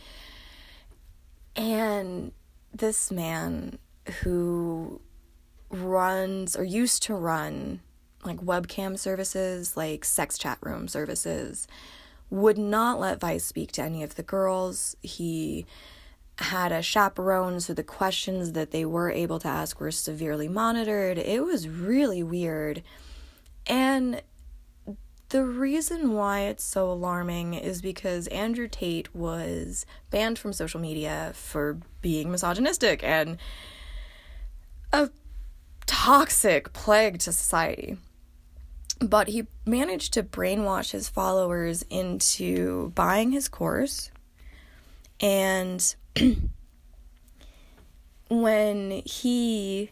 And 1.57 2.33
this 2.75 3.11
man 3.11 3.79
who 4.23 5.01
runs 5.71 6.57
or 6.57 6.65
used 6.65 7.03
to 7.05 7.15
run 7.15 7.81
like 8.25 8.39
webcam 8.39 8.99
services, 8.99 9.77
like 9.77 10.05
sex 10.05 10.39
chat 10.39 10.59
room 10.63 10.89
services, 10.89 11.67
would 12.31 12.59
not 12.59 12.99
let 12.99 13.21
Vice 13.21 13.45
speak 13.45 13.73
to 13.73 13.83
any 13.83 14.03
of 14.03 14.15
the 14.15 14.23
girls. 14.23 14.97
He 15.03 15.67
had 16.39 16.73
a 16.73 16.83
chaperone, 16.83 17.61
so 17.61 17.75
the 17.75 17.83
questions 17.83 18.53
that 18.53 18.71
they 18.71 18.85
were 18.85 19.11
able 19.11 19.39
to 19.41 19.49
ask 19.49 19.81
were 19.81 19.91
severely 19.91 20.49
monitored. 20.49 21.19
It 21.19 21.45
was 21.45 21.69
really 21.69 22.23
weird. 22.23 22.83
And 23.67 24.23
the 25.29 25.45
reason 25.45 26.13
why 26.13 26.41
it's 26.41 26.65
so 26.65 26.91
alarming 26.91 27.55
is 27.55 27.81
because 27.81 28.27
Andrew 28.29 28.69
Tate 28.69 29.15
was 29.15 29.87
banned 30.11 30.39
from 30.39 30.53
social 30.53 30.81
media 30.81 31.33
for 31.35 31.79
being 32.03 32.31
misogynistic 32.31 33.03
and 33.03 33.39
a 34.93 35.11
toxic 35.87 36.73
plague 36.73 37.19
to 37.21 37.33
society. 37.33 37.97
But 39.03 39.29
he 39.29 39.47
managed 39.67 40.15
to 40.15 40.23
brainwash 40.23 40.93
his 40.93 41.09
followers 41.09 41.85
into 41.91 42.91
buying 42.95 43.33
his 43.33 43.49
course. 43.49 44.11
And 45.21 45.95
when 48.29 49.03
he, 49.05 49.91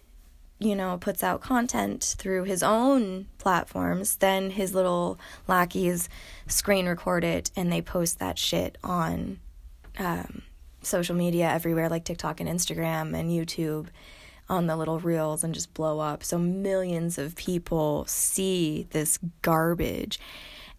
you 0.58 0.74
know, 0.74 0.96
puts 0.98 1.22
out 1.22 1.40
content 1.40 2.14
through 2.18 2.44
his 2.44 2.62
own 2.62 3.26
platforms, 3.38 4.16
then 4.16 4.50
his 4.50 4.74
little 4.74 5.18
lackeys 5.48 6.08
screen 6.46 6.86
record 6.86 7.24
it 7.24 7.50
and 7.56 7.72
they 7.72 7.82
post 7.82 8.18
that 8.18 8.38
shit 8.38 8.78
on 8.84 9.38
um, 9.98 10.42
social 10.82 11.14
media 11.14 11.48
everywhere, 11.48 11.88
like 11.88 12.04
TikTok 12.04 12.40
and 12.40 12.48
Instagram 12.48 13.18
and 13.18 13.30
YouTube 13.30 13.88
on 14.50 14.66
the 14.66 14.76
little 14.76 14.98
reels 14.98 15.42
and 15.42 15.54
just 15.54 15.72
blow 15.72 16.00
up. 16.00 16.22
So 16.24 16.36
millions 16.38 17.16
of 17.16 17.36
people 17.36 18.04
see 18.06 18.86
this 18.90 19.18
garbage. 19.40 20.18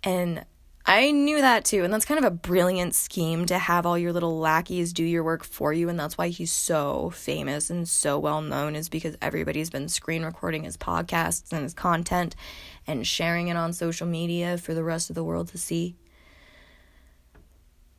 And 0.03 0.45
I 0.85 1.11
knew 1.11 1.39
that 1.41 1.63
too. 1.63 1.83
And 1.83 1.93
that's 1.93 2.05
kind 2.05 2.17
of 2.17 2.25
a 2.25 2.35
brilliant 2.35 2.95
scheme 2.95 3.45
to 3.45 3.57
have 3.57 3.85
all 3.85 3.97
your 3.97 4.11
little 4.11 4.37
lackeys 4.39 4.91
do 4.91 5.03
your 5.03 5.23
work 5.23 5.43
for 5.43 5.71
you. 5.71 5.89
And 5.89 5.99
that's 5.99 6.17
why 6.17 6.27
he's 6.29 6.51
so 6.51 7.11
famous 7.11 7.69
and 7.69 7.87
so 7.87 8.19
well 8.19 8.41
known, 8.41 8.75
is 8.75 8.89
because 8.89 9.15
everybody's 9.21 9.69
been 9.69 9.87
screen 9.87 10.23
recording 10.23 10.63
his 10.63 10.77
podcasts 10.77 11.53
and 11.53 11.63
his 11.63 11.73
content 11.73 12.35
and 12.85 13.07
sharing 13.07 13.47
it 13.47 13.55
on 13.55 13.73
social 13.73 14.07
media 14.07 14.57
for 14.57 14.73
the 14.73 14.83
rest 14.83 15.09
of 15.09 15.15
the 15.15 15.23
world 15.23 15.47
to 15.49 15.57
see. 15.57 15.95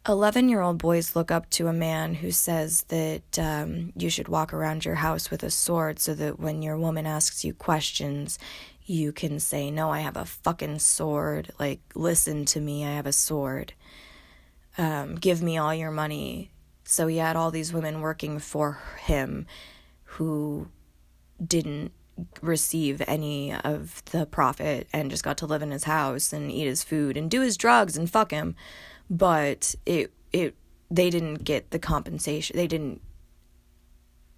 11 0.08 0.48
year 0.48 0.60
old 0.60 0.78
boys 0.78 1.14
look 1.14 1.30
up 1.30 1.48
to 1.50 1.68
a 1.68 1.72
man 1.72 2.14
who 2.14 2.32
says 2.32 2.82
that 2.88 3.38
um, 3.38 3.92
you 3.96 4.10
should 4.10 4.26
walk 4.26 4.52
around 4.52 4.84
your 4.84 4.96
house 4.96 5.30
with 5.30 5.44
a 5.44 5.50
sword 5.50 6.00
so 6.00 6.12
that 6.14 6.40
when 6.40 6.60
your 6.60 6.76
woman 6.76 7.06
asks 7.06 7.44
you 7.44 7.54
questions, 7.54 8.38
you 8.84 9.12
can 9.12 9.38
say, 9.38 9.70
No, 9.70 9.90
I 9.90 10.00
have 10.00 10.16
a 10.16 10.24
fucking 10.24 10.80
sword. 10.80 11.52
Like, 11.58 11.80
listen 11.94 12.44
to 12.46 12.60
me, 12.60 12.84
I 12.84 12.90
have 12.90 13.06
a 13.06 13.12
sword. 13.12 13.74
Um, 14.76 15.14
give 15.14 15.40
me 15.40 15.56
all 15.56 15.74
your 15.74 15.92
money. 15.92 16.50
So 16.84 17.06
he 17.06 17.18
had 17.18 17.36
all 17.36 17.52
these 17.52 17.72
women 17.72 18.00
working 18.00 18.40
for 18.40 18.80
him 19.04 19.46
who 20.04 20.68
didn't 21.44 21.92
receive 22.40 23.00
any 23.06 23.54
of 23.54 24.04
the 24.06 24.26
profit 24.26 24.88
and 24.92 25.10
just 25.10 25.24
got 25.24 25.38
to 25.38 25.46
live 25.46 25.62
in 25.62 25.70
his 25.70 25.84
house 25.84 26.32
and 26.32 26.50
eat 26.50 26.66
his 26.66 26.82
food 26.82 27.16
and 27.16 27.30
do 27.30 27.40
his 27.40 27.56
drugs 27.56 27.96
and 27.96 28.10
fuck 28.10 28.32
him 28.32 28.54
but 29.12 29.74
it 29.84 30.10
it 30.32 30.56
they 30.90 31.10
didn't 31.10 31.44
get 31.44 31.70
the 31.70 31.78
compensation. 31.78 32.56
They 32.56 32.66
didn't 32.66 33.02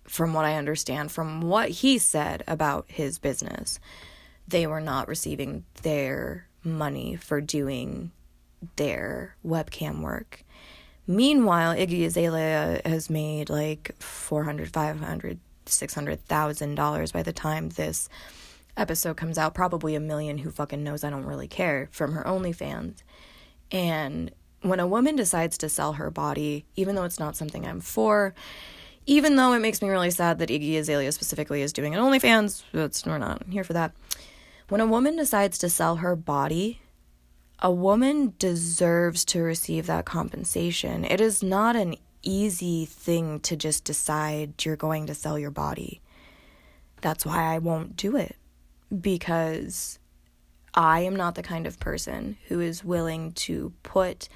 from 0.06 0.34
what 0.34 0.44
I 0.44 0.56
understand 0.56 1.10
from 1.12 1.40
what 1.40 1.70
he 1.70 1.96
said 1.96 2.42
about 2.46 2.84
his 2.88 3.18
business. 3.18 3.78
They 4.46 4.66
were 4.66 4.80
not 4.80 5.08
receiving 5.08 5.64
their 5.82 6.48
money 6.62 7.16
for 7.16 7.40
doing 7.40 8.10
their 8.76 9.36
webcam 9.46 10.00
work. 10.00 10.44
Meanwhile, 11.06 11.74
Iggy 11.76 12.04
Azalea 12.04 12.82
has 12.84 13.08
made 13.08 13.48
like 13.48 13.94
400, 14.00 14.72
500, 14.72 15.38
600,000 15.66 16.74
dollars 16.74 17.12
by 17.12 17.22
the 17.22 17.32
time 17.32 17.70
this 17.70 18.08
episode 18.76 19.16
comes 19.16 19.38
out, 19.38 19.54
probably 19.54 19.94
a 19.94 20.00
million 20.00 20.38
who 20.38 20.50
fucking 20.50 20.82
knows 20.82 21.04
I 21.04 21.10
don't 21.10 21.24
really 21.24 21.48
care 21.48 21.88
from 21.92 22.12
her 22.12 22.24
OnlyFans. 22.24 23.02
And 23.70 24.32
when 24.64 24.80
a 24.80 24.86
woman 24.86 25.14
decides 25.14 25.58
to 25.58 25.68
sell 25.68 25.94
her 25.94 26.10
body, 26.10 26.64
even 26.74 26.94
though 26.94 27.04
it's 27.04 27.20
not 27.20 27.36
something 27.36 27.66
I'm 27.66 27.80
for, 27.80 28.34
even 29.06 29.36
though 29.36 29.52
it 29.52 29.60
makes 29.60 29.82
me 29.82 29.90
really 29.90 30.10
sad 30.10 30.38
that 30.38 30.48
Iggy 30.48 30.78
Azalea 30.78 31.12
specifically 31.12 31.60
is 31.60 31.72
doing 31.72 31.94
an 31.94 32.00
OnlyFans, 32.00 32.64
that's 32.72 33.04
we're 33.04 33.18
not 33.18 33.42
here 33.48 33.64
for 33.64 33.74
that. 33.74 33.92
When 34.68 34.80
a 34.80 34.86
woman 34.86 35.16
decides 35.16 35.58
to 35.58 35.68
sell 35.68 35.96
her 35.96 36.16
body, 36.16 36.80
a 37.58 37.70
woman 37.70 38.32
deserves 38.38 39.24
to 39.26 39.42
receive 39.42 39.86
that 39.86 40.06
compensation. 40.06 41.04
It 41.04 41.20
is 41.20 41.42
not 41.42 41.76
an 41.76 41.96
easy 42.22 42.86
thing 42.86 43.40
to 43.40 43.56
just 43.56 43.84
decide 43.84 44.64
you're 44.64 44.76
going 44.76 45.06
to 45.06 45.14
sell 45.14 45.38
your 45.38 45.50
body. 45.50 46.00
That's 47.02 47.26
why 47.26 47.54
I 47.54 47.58
won't 47.58 47.96
do 47.96 48.16
it 48.16 48.36
because 49.00 49.98
I 50.72 51.00
am 51.00 51.14
not 51.14 51.34
the 51.34 51.42
kind 51.42 51.66
of 51.66 51.78
person 51.78 52.38
who 52.48 52.60
is 52.60 52.82
willing 52.82 53.32
to 53.32 53.74
put 53.82 54.30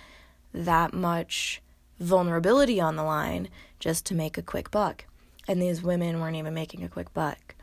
that 0.59 0.93
much 0.93 1.62
vulnerability 2.00 2.81
on 2.81 2.97
the 2.97 3.03
line 3.03 3.49
just 3.79 4.05
to 4.07 4.15
make 4.15 4.37
a 4.37 4.43
quick 4.43 4.71
buck. 4.71 5.07
And 5.47 5.62
these 5.62 5.83
women 5.83 6.21
weren't 6.21 6.37
even 6.37 6.55
making 6.55 6.85
a 6.85 6.88
quick 6.88 7.12
buck. 7.15 7.55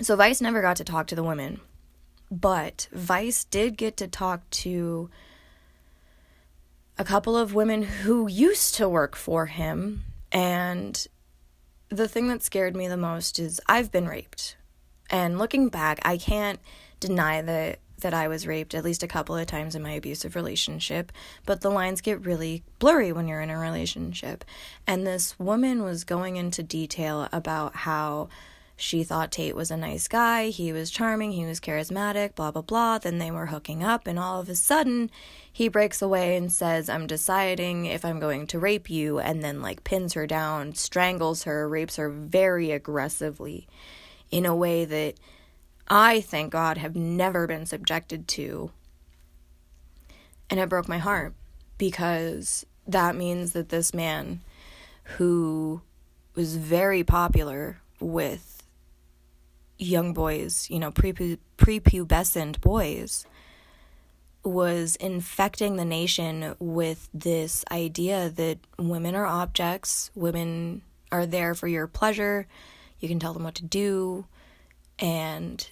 So 0.00 0.16
Vice 0.16 0.40
never 0.40 0.62
got 0.62 0.76
to 0.76 0.84
talk 0.84 1.06
to 1.08 1.14
the 1.14 1.22
women, 1.22 1.60
but 2.30 2.88
Vice 2.92 3.44
did 3.44 3.76
get 3.76 3.96
to 3.98 4.08
talk 4.08 4.48
to 4.50 5.10
a 6.98 7.04
couple 7.04 7.36
of 7.36 7.54
women 7.54 7.82
who 7.82 8.28
used 8.28 8.74
to 8.76 8.88
work 8.88 9.14
for 9.14 9.46
him. 9.46 10.04
And 10.32 11.06
the 11.88 12.08
thing 12.08 12.28
that 12.28 12.42
scared 12.42 12.74
me 12.74 12.88
the 12.88 12.96
most 12.96 13.38
is 13.38 13.60
I've 13.68 13.92
been 13.92 14.08
raped. 14.08 14.56
And 15.10 15.38
looking 15.38 15.68
back, 15.68 16.00
I 16.04 16.16
can't 16.16 16.58
deny 17.00 17.42
that 17.42 17.80
that 18.02 18.14
I 18.14 18.28
was 18.28 18.46
raped 18.46 18.74
at 18.74 18.84
least 18.84 19.02
a 19.02 19.08
couple 19.08 19.36
of 19.36 19.46
times 19.46 19.74
in 19.74 19.82
my 19.82 19.92
abusive 19.92 20.36
relationship, 20.36 21.10
but 21.46 21.62
the 21.62 21.70
lines 21.70 22.00
get 22.00 22.24
really 22.24 22.62
blurry 22.78 23.10
when 23.10 23.26
you're 23.26 23.40
in 23.40 23.50
a 23.50 23.58
relationship. 23.58 24.44
And 24.86 25.06
this 25.06 25.38
woman 25.38 25.82
was 25.82 26.04
going 26.04 26.36
into 26.36 26.62
detail 26.62 27.28
about 27.32 27.74
how 27.74 28.28
She 28.76 29.04
thought 29.04 29.30
Tate 29.30 29.54
was 29.54 29.70
a 29.70 29.76
nice 29.76 30.08
guy, 30.08 30.48
he 30.48 30.72
was 30.72 30.90
charming, 30.90 31.32
he 31.32 31.44
was 31.44 31.60
charismatic, 31.60 32.34
blah, 32.34 32.50
blah, 32.50 32.62
blah. 32.62 32.98
Then 32.98 33.18
they 33.18 33.30
were 33.30 33.46
hooking 33.46 33.84
up, 33.84 34.08
and 34.08 34.18
all 34.18 34.40
of 34.40 34.48
a 34.48 34.56
sudden, 34.56 35.10
he 35.52 35.68
breaks 35.68 36.02
away 36.02 36.36
and 36.36 36.50
says, 36.50 36.88
I'm 36.88 37.06
deciding 37.06 37.86
if 37.86 38.04
I'm 38.04 38.18
going 38.18 38.46
to 38.48 38.58
rape 38.58 38.90
you, 38.90 39.20
and 39.20 39.42
then, 39.42 39.62
like, 39.62 39.84
pins 39.84 40.14
her 40.14 40.26
down, 40.26 40.74
strangles 40.74 41.44
her, 41.44 41.68
rapes 41.68 41.96
her 41.96 42.08
very 42.08 42.72
aggressively 42.72 43.68
in 44.30 44.46
a 44.46 44.56
way 44.56 44.84
that 44.84 45.14
I, 45.88 46.20
thank 46.20 46.52
God, 46.52 46.78
have 46.78 46.96
never 46.96 47.46
been 47.46 47.66
subjected 47.66 48.28
to. 48.28 48.70
And 50.48 50.60
it 50.60 50.68
broke 50.68 50.88
my 50.88 50.98
heart 50.98 51.34
because 51.78 52.66
that 52.86 53.16
means 53.16 53.52
that 53.52 53.68
this 53.68 53.94
man 53.94 54.40
who 55.16 55.82
was 56.34 56.56
very 56.56 57.04
popular 57.04 57.80
with 58.00 58.62
young 59.78 60.12
boys, 60.12 60.68
you 60.70 60.78
know, 60.78 60.90
pre 60.90 61.12
prepubescent 61.12 62.60
boys, 62.60 63.26
was 64.44 64.96
infecting 64.96 65.76
the 65.76 65.84
nation 65.84 66.54
with 66.58 67.08
this 67.14 67.64
idea 67.70 68.28
that 68.30 68.58
women 68.78 69.14
are 69.14 69.26
objects, 69.26 70.10
women 70.14 70.82
are 71.10 71.26
there 71.26 71.54
for 71.54 71.68
your 71.68 71.86
pleasure, 71.86 72.46
you 72.98 73.08
can 73.08 73.18
tell 73.18 73.32
them 73.32 73.44
what 73.44 73.54
to 73.54 73.64
do, 73.64 74.26
and 75.02 75.68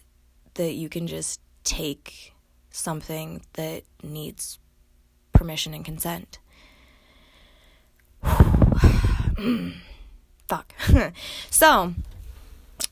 that 0.54 0.72
you 0.74 0.90
can 0.90 1.06
just 1.06 1.40
take 1.62 2.34
something 2.70 3.42
that 3.54 3.84
needs 4.02 4.58
permission 5.32 5.72
and 5.72 5.84
consent. 5.84 6.38
Fuck. 10.48 10.74
so, 11.50 11.94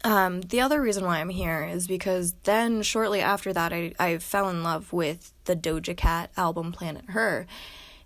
um, 0.05 0.43
the 0.43 0.61
other 0.61 0.81
reason 0.81 1.05
why 1.05 1.19
I'm 1.19 1.29
here 1.29 1.65
is 1.65 1.89
because 1.89 2.35
then 2.45 2.83
shortly 2.83 3.21
after 3.21 3.53
that, 3.53 3.73
I, 3.73 3.93
I 3.99 4.19
fell 4.19 4.49
in 4.49 4.63
love 4.63 4.93
with 4.93 5.33
the 5.45 5.57
Doja 5.57 5.97
Cat 5.97 6.31
album 6.37 6.71
Planet 6.71 7.07
Her. 7.09 7.47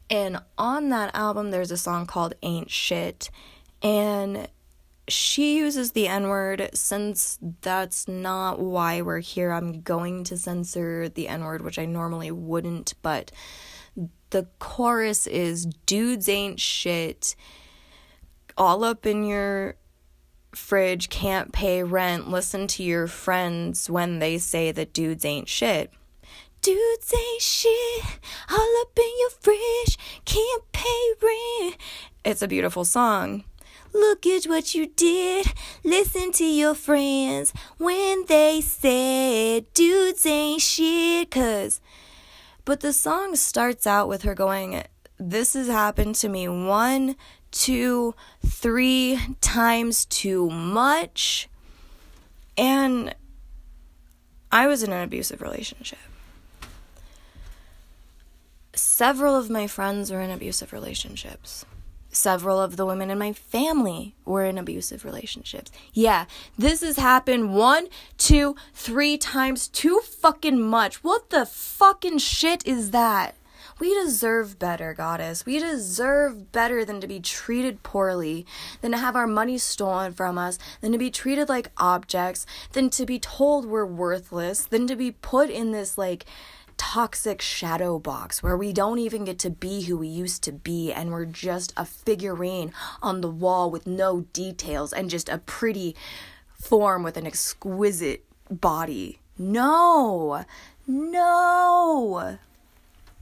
And 0.09 0.41
on 0.57 0.89
that 0.89 1.15
album, 1.15 1.51
there's 1.51 1.71
a 1.71 1.77
song 1.77 2.07
called 2.07 2.35
Ain't 2.43 2.71
Shit. 2.71 3.31
And 3.83 4.49
she 5.13 5.59
uses 5.59 5.93
the 5.93 6.09
N 6.09 6.29
word. 6.29 6.71
Since 6.75 7.39
that's 7.61 8.09
not 8.09 8.59
why 8.59 9.03
we're 9.03 9.21
here, 9.21 9.53
I'm 9.53 9.83
going 9.83 10.25
to 10.25 10.37
censor 10.37 11.09
the 11.09 11.29
N 11.29 11.45
word, 11.45 11.63
which 11.63 11.79
I 11.79 11.85
normally 11.85 12.31
wouldn't. 12.31 12.95
But 13.03 13.31
the 14.31 14.49
chorus 14.59 15.27
is 15.27 15.67
dudes 15.87 16.29
ain't 16.29 16.59
shit. 16.59 17.37
All 18.57 18.85
up 18.85 19.07
in 19.07 19.25
your 19.25 19.77
fridge, 20.55 21.09
can't 21.09 21.53
pay 21.53 21.83
rent. 21.83 22.29
Listen 22.29 22.67
to 22.69 22.83
your 22.83 23.07
friends 23.07 23.89
when 23.89 24.19
they 24.19 24.39
say 24.39 24.73
that 24.73 24.93
dudes 24.93 25.25
ain't 25.25 25.49
shit. 25.49 25.91
Dudes 26.61 27.13
ain't 27.13 27.43
shit, 27.43 28.05
all 28.49 28.81
up 28.83 28.97
in 28.97 29.11
your 29.19 29.31
fridge, 29.31 29.99
can't 30.25 30.63
pay 30.71 31.13
rent. 31.21 31.77
It's 32.25 32.41
a 32.41 32.47
beautiful 32.47 32.85
song. 32.85 33.43
Look 33.95 34.27
at 34.27 34.45
what 34.45 34.75
you 34.75 34.87
did. 34.87 35.47
Listen 35.85 36.33
to 36.33 36.45
your 36.45 36.75
friends 36.75 37.53
when 37.79 38.25
they 38.27 38.61
said 38.61 39.73
dudes 39.75 40.25
ain't 40.25 40.63
shit. 40.63 41.31
Cause, 41.31 41.81
but 42.65 42.81
the 42.81 42.93
song 42.93 43.37
starts 43.37 43.87
out 43.87 44.09
with 44.09 44.23
her 44.23 44.35
going, 44.35 44.83
This 45.19 45.53
has 45.55 45.69
happened 45.69 46.15
to 46.17 46.29
me 46.29 46.49
one, 46.49 47.17
two, 47.51 48.15
three 48.45 49.19
times 49.41 50.05
too 50.07 50.49
much. 50.51 51.49
And 52.57 53.15
I 54.51 54.67
was 54.67 54.83
in 54.83 54.93
an 54.93 55.03
abusive 55.03 55.41
relationship. 55.41 55.99
Several 58.75 59.35
of 59.35 59.51
my 59.51 59.67
friends 59.67 60.11
were 60.11 60.21
in 60.21 60.31
abusive 60.31 60.73
relationships. 60.73 61.65
Several 62.15 62.61
of 62.61 62.77
the 62.77 62.85
women 62.85 63.11
in 63.11 63.19
my 63.19 63.33
family 63.33 64.15
were 64.27 64.45
in 64.45 64.59
abusive 64.59 65.03
relationships. 65.03 65.73
Yeah, 65.95 66.27
this 66.59 66.83
has 66.83 66.99
happened 66.99 67.55
one, 67.55 67.89
two, 68.19 68.55
three 68.75 69.17
times 69.17 69.67
too 69.67 70.01
fucking 70.01 70.61
much. 70.61 71.03
What 71.03 71.31
the 71.31 71.47
fucking 71.47 72.19
shit 72.19 72.67
is 72.67 72.91
that? 72.91 73.35
We 73.79 73.95
deserve 73.95 74.59
better, 74.59 74.93
goddess. 74.93 75.47
We 75.47 75.59
deserve 75.59 76.53
better 76.53 76.85
than 76.85 77.01
to 77.01 77.07
be 77.07 77.19
treated 77.19 77.83
poorly, 77.83 78.47
than 78.83 78.93
to 78.93 78.99
have 78.99 79.17
our 79.17 79.27
money 79.27 79.57
stolen 79.57 80.13
from 80.13 80.37
us, 80.37 80.59
than 80.83 80.93
to 80.93 80.99
be 80.99 81.11
treated 81.11 81.49
like 81.49 81.73
objects, 81.79 82.47
than 82.73 82.91
to 82.91 83.07
be 83.07 83.19
told 83.19 83.65
we're 83.65 83.87
worthless, 83.87 84.67
than 84.67 84.87
to 84.87 84.97
be 84.97 85.11
put 85.13 85.49
in 85.49 85.73
this 85.73 85.97
like 85.97 86.27
toxic 86.77 87.41
shadow 87.41 87.99
box 87.99 88.43
where 88.43 88.57
we 88.57 88.73
don't 88.73 88.99
even 88.99 89.25
get 89.25 89.39
to 89.41 89.51
be 89.51 89.83
who 89.83 89.97
we 89.99 90.09
used 90.09 90.43
to 90.45 90.53
be 90.53 90.93
and 90.93 91.11
we're 91.11 91.25
just 91.25 91.73
a 91.77 91.85
figurine 91.85 92.73
on 93.03 93.21
the 93.21 93.31
wall 93.31 93.71
with 93.71 93.87
no 93.87 94.23
details 94.33 94.93
and 94.93 95.11
just 95.11 95.29
a 95.29 95.39
pretty 95.39 95.97
form 96.55 97.03
with 97.03 97.17
an 97.17 97.27
exquisite 97.27 98.25
body. 98.51 99.19
No! 99.39 100.45
No! 100.87 102.39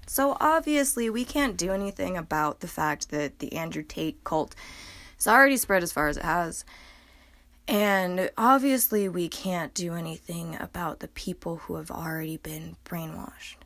So 0.07 0.37
obviously, 0.41 1.09
we 1.09 1.25
can't 1.25 1.57
do 1.57 1.73
anything 1.73 2.17
about 2.17 2.61
the 2.61 2.67
fact 2.67 3.11
that 3.11 3.39
the 3.39 3.53
Andrew 3.53 3.85
Tate 3.85 4.25
cult 4.25 4.57
has 5.15 5.29
already 5.29 5.57
spread 5.57 5.85
as 5.85 5.93
far 5.93 6.09
as 6.09 6.17
it 6.17 6.25
has. 6.25 6.65
And 7.71 8.33
obviously, 8.37 9.09
we 9.09 9.29
can't 9.29 9.73
do 9.75 9.95
anything 9.95 10.57
about 10.59 10.99
the 10.99 11.07
people 11.07 11.59
who 11.59 11.77
have 11.77 11.89
already 11.89 12.37
been 12.37 12.77
brainwashed. 12.85 13.59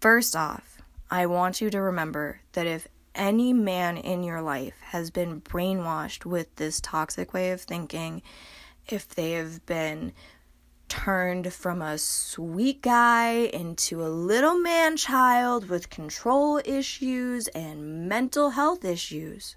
First 0.00 0.34
off, 0.34 0.82
I 1.08 1.26
want 1.26 1.60
you 1.60 1.70
to 1.70 1.80
remember 1.80 2.40
that 2.54 2.66
if 2.66 2.88
any 3.14 3.52
man 3.52 3.96
in 3.96 4.24
your 4.24 4.42
life 4.42 4.74
has 4.86 5.12
been 5.12 5.40
brainwashed 5.40 6.24
with 6.24 6.56
this 6.56 6.80
toxic 6.80 7.32
way 7.32 7.52
of 7.52 7.60
thinking, 7.60 8.22
if 8.88 9.08
they 9.08 9.30
have 9.32 9.64
been 9.64 10.12
turned 10.88 11.52
from 11.52 11.80
a 11.80 11.96
sweet 11.96 12.82
guy 12.82 13.34
into 13.34 14.02
a 14.04 14.10
little 14.10 14.58
man 14.58 14.96
child 14.96 15.68
with 15.68 15.90
control 15.90 16.60
issues 16.64 17.46
and 17.48 18.08
mental 18.08 18.50
health 18.50 18.84
issues, 18.84 19.54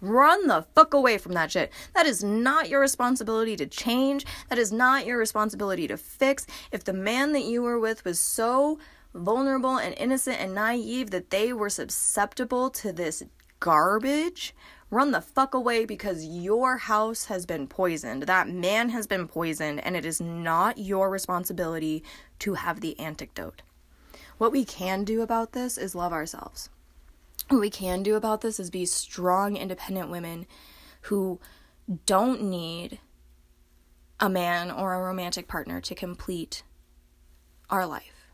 Run 0.00 0.46
the 0.46 0.62
fuck 0.74 0.94
away 0.94 1.18
from 1.18 1.32
that 1.32 1.50
shit. 1.50 1.72
That 1.94 2.06
is 2.06 2.22
not 2.22 2.68
your 2.68 2.80
responsibility 2.80 3.56
to 3.56 3.66
change. 3.66 4.24
That 4.48 4.58
is 4.58 4.70
not 4.70 5.06
your 5.06 5.18
responsibility 5.18 5.88
to 5.88 5.96
fix. 5.96 6.46
If 6.70 6.84
the 6.84 6.92
man 6.92 7.32
that 7.32 7.44
you 7.44 7.62
were 7.62 7.78
with 7.78 8.04
was 8.04 8.20
so 8.20 8.78
vulnerable 9.12 9.76
and 9.76 9.94
innocent 9.98 10.40
and 10.40 10.54
naive 10.54 11.10
that 11.10 11.30
they 11.30 11.52
were 11.52 11.70
susceptible 11.70 12.70
to 12.70 12.92
this 12.92 13.24
garbage, 13.58 14.54
run 14.90 15.10
the 15.10 15.20
fuck 15.20 15.52
away 15.52 15.84
because 15.84 16.24
your 16.24 16.76
house 16.76 17.24
has 17.24 17.44
been 17.44 17.66
poisoned. 17.66 18.24
That 18.24 18.48
man 18.48 18.90
has 18.90 19.08
been 19.08 19.26
poisoned, 19.26 19.80
and 19.80 19.96
it 19.96 20.06
is 20.06 20.20
not 20.20 20.78
your 20.78 21.10
responsibility 21.10 22.04
to 22.40 22.54
have 22.54 22.80
the 22.80 22.96
antidote. 23.00 23.62
What 24.36 24.52
we 24.52 24.64
can 24.64 25.02
do 25.02 25.22
about 25.22 25.52
this 25.52 25.76
is 25.76 25.96
love 25.96 26.12
ourselves 26.12 26.70
what 27.48 27.60
we 27.60 27.70
can 27.70 28.02
do 28.02 28.14
about 28.14 28.40
this 28.40 28.60
is 28.60 28.70
be 28.70 28.84
strong, 28.84 29.56
independent 29.56 30.10
women 30.10 30.46
who 31.02 31.40
don't 32.06 32.42
need 32.42 32.98
a 34.20 34.28
man 34.28 34.70
or 34.70 34.94
a 34.94 35.02
romantic 35.02 35.48
partner 35.48 35.80
to 35.80 35.94
complete 35.94 36.62
our 37.70 37.86
life. 37.86 38.26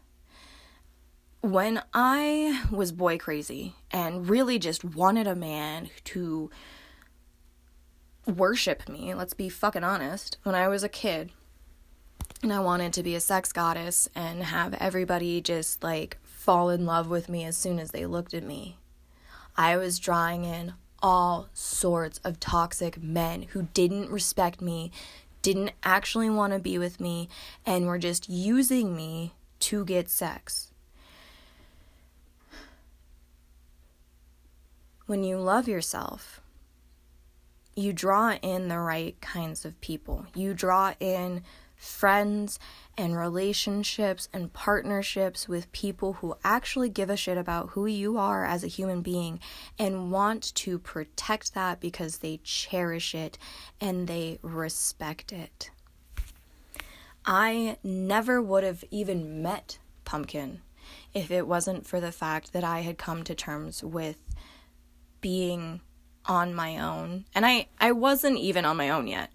When 1.40 1.82
I 1.92 2.64
was 2.70 2.90
boy 2.90 3.18
crazy 3.18 3.74
and 3.90 4.28
really 4.28 4.58
just 4.58 4.82
wanted 4.82 5.26
a 5.26 5.34
man 5.34 5.90
to 6.04 6.50
worship 8.26 8.88
me, 8.88 9.14
let's 9.14 9.34
be 9.34 9.50
fucking 9.50 9.84
honest, 9.84 10.38
when 10.42 10.54
I 10.54 10.68
was 10.68 10.82
a 10.82 10.88
kid 10.88 11.32
and 12.42 12.52
I 12.52 12.60
wanted 12.60 12.94
to 12.94 13.02
be 13.02 13.14
a 13.14 13.20
sex 13.20 13.52
goddess 13.52 14.08
and 14.14 14.42
have 14.42 14.74
everybody 14.74 15.40
just 15.40 15.82
like 15.82 16.18
fall 16.24 16.70
in 16.70 16.86
love 16.86 17.08
with 17.08 17.28
me 17.28 17.44
as 17.44 17.56
soon 17.56 17.78
as 17.78 17.90
they 17.90 18.06
looked 18.06 18.32
at 18.32 18.42
me. 18.42 18.78
I 19.56 19.76
was 19.76 19.98
drawing 19.98 20.44
in 20.44 20.74
all 21.02 21.48
sorts 21.52 22.18
of 22.24 22.40
toxic 22.40 23.02
men 23.02 23.42
who 23.50 23.68
didn't 23.74 24.10
respect 24.10 24.60
me, 24.60 24.90
didn't 25.42 25.72
actually 25.82 26.30
want 26.30 26.52
to 26.52 26.58
be 26.58 26.78
with 26.78 27.00
me, 27.00 27.28
and 27.64 27.86
were 27.86 27.98
just 27.98 28.28
using 28.28 28.96
me 28.96 29.34
to 29.60 29.84
get 29.84 30.08
sex. 30.08 30.70
When 35.06 35.22
you 35.22 35.36
love 35.36 35.68
yourself, 35.68 36.40
you 37.76 37.92
draw 37.92 38.36
in 38.40 38.68
the 38.68 38.78
right 38.78 39.20
kinds 39.20 39.64
of 39.64 39.80
people. 39.80 40.26
You 40.34 40.54
draw 40.54 40.94
in 40.98 41.42
friends 41.84 42.58
and 42.96 43.16
relationships 43.16 44.28
and 44.32 44.52
partnerships 44.52 45.48
with 45.48 45.70
people 45.72 46.14
who 46.14 46.36
actually 46.42 46.88
give 46.88 47.10
a 47.10 47.16
shit 47.16 47.36
about 47.36 47.70
who 47.70 47.86
you 47.86 48.16
are 48.16 48.44
as 48.44 48.64
a 48.64 48.68
human 48.68 49.02
being 49.02 49.38
and 49.78 50.10
want 50.10 50.54
to 50.54 50.78
protect 50.78 51.54
that 51.54 51.80
because 51.80 52.18
they 52.18 52.40
cherish 52.42 53.14
it 53.14 53.36
and 53.80 54.06
they 54.06 54.38
respect 54.42 55.32
it. 55.32 55.70
I 57.26 57.78
never 57.82 58.40
would 58.40 58.64
have 58.64 58.84
even 58.90 59.42
met 59.42 59.78
Pumpkin 60.04 60.60
if 61.12 61.30
it 61.30 61.46
wasn't 61.46 61.86
for 61.86 62.00
the 62.00 62.12
fact 62.12 62.52
that 62.52 62.64
I 62.64 62.80
had 62.80 62.98
come 62.98 63.24
to 63.24 63.34
terms 63.34 63.82
with 63.82 64.18
being 65.20 65.80
on 66.26 66.54
my 66.54 66.78
own. 66.78 67.24
And 67.34 67.44
I, 67.44 67.68
I 67.78 67.92
wasn't 67.92 68.38
even 68.38 68.64
on 68.64 68.76
my 68.76 68.90
own 68.90 69.06
yet. 69.06 69.30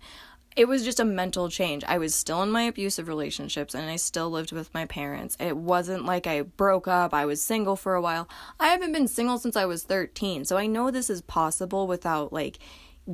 It 0.56 0.68
was 0.68 0.84
just 0.84 1.00
a 1.00 1.06
mental 1.06 1.50
change. 1.50 1.84
I 1.86 1.98
was 2.00 2.14
still 2.14 2.42
in 2.44 2.52
my 2.52 2.64
abusive 2.64 3.08
relationships 3.08 3.74
and 3.74 3.90
I 3.90 3.96
still 3.96 4.30
lived 4.30 4.52
with 4.52 4.74
my 4.74 4.86
parents. 4.86 5.38
It 5.40 5.56
wasn't 5.56 6.06
like 6.06 6.28
I 6.28 6.42
broke 6.42 6.88
up, 6.88 7.14
I 7.14 7.26
was 7.26 7.42
single 7.42 7.76
for 7.76 7.96
a 7.96 8.02
while. 8.02 8.28
I 8.60 8.68
haven't 8.68 8.92
been 8.92 9.08
single 9.08 9.38
since 9.38 9.56
I 9.56 9.66
was 9.66 9.84
13, 9.84 10.46
so 10.46 10.58
I 10.58 10.66
know 10.66 10.92
this 10.92 11.10
is 11.10 11.22
possible 11.22 11.88
without 11.88 12.34
like 12.34 12.60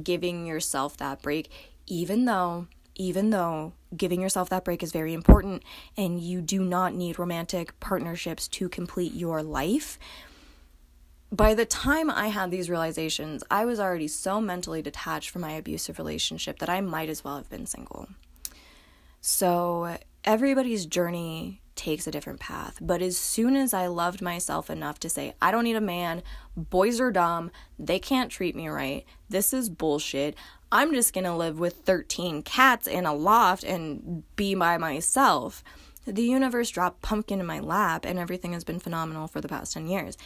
giving 0.02 0.46
yourself 0.46 0.98
that 0.98 1.22
break, 1.22 1.50
even 1.86 2.26
though 2.26 2.68
even 2.96 3.30
though 3.30 3.74
giving 3.96 4.22
yourself 4.22 4.50
that 4.50 4.64
break 4.64 4.82
is 4.82 4.94
very 4.94 5.14
important 5.14 5.62
and 5.98 6.20
you 6.20 6.42
do 6.42 6.64
not 6.64 6.94
need 6.94 7.20
romantic 7.20 7.78
partnerships 7.80 8.48
to 8.48 8.70
complete 8.70 9.14
your 9.14 9.44
life. 9.44 10.00
By 11.36 11.54
the 11.54 11.66
time 11.66 12.10
I 12.10 12.28
had 12.28 12.50
these 12.50 12.70
realizations, 12.70 13.44
I 13.52 13.66
was 13.66 13.78
already 13.78 14.08
so 14.08 14.40
mentally 14.40 14.82
detached 14.82 15.32
from 15.32 15.42
my 15.42 15.52
abusive 15.52 15.98
relationship 15.98 16.60
that 16.60 16.70
I 16.70 16.80
might 16.80 17.10
as 17.10 17.26
well 17.26 17.36
have 17.36 17.50
been 17.50 17.66
single. 17.66 18.08
So, 19.20 19.98
everybody's 20.24 20.86
journey 20.86 21.62
takes 21.76 22.08
a 22.08 22.12
different 22.12 22.40
path. 22.40 22.78
But 22.80 23.02
as 23.02 23.18
soon 23.18 23.58
as 23.58 23.74
I 23.74 23.88
loved 23.88 24.22
myself 24.22 24.70
enough 24.70 24.98
to 25.00 25.10
say, 25.10 25.34
I 25.42 25.52
don't 25.52 25.66
need 25.66 25.76
a 25.76 25.82
man, 25.82 26.24
boys 26.56 27.02
are 27.02 27.12
dumb, 27.12 27.52
they 27.78 28.00
can't 28.00 28.32
treat 28.32 28.56
me 28.56 28.70
right, 28.70 29.04
this 29.28 29.52
is 29.52 29.68
bullshit, 29.68 30.38
I'm 30.72 30.94
just 30.94 31.14
to 31.26 31.34
live 31.34 31.60
with 31.60 31.82
13 31.84 32.44
cats 32.44 32.88
in 32.88 33.06
a 33.06 33.14
loft 33.14 33.66
and 33.66 34.24
be 34.38 34.56
by 34.56 34.78
myself. 34.78 35.66
The 36.06 36.24
universe 36.24 36.70
dropped 36.70 37.02
pumpkin 37.02 37.40
in 37.40 37.46
my 37.46 37.60
lap 37.60 38.06
and 38.06 38.20
everything 38.20 38.54
has 38.54 38.64
been 38.64 38.80
phenomenal 38.80 39.28
for 39.28 39.42
the 39.42 39.48
past 39.48 39.74
10 39.74 39.88
years. 39.88 40.18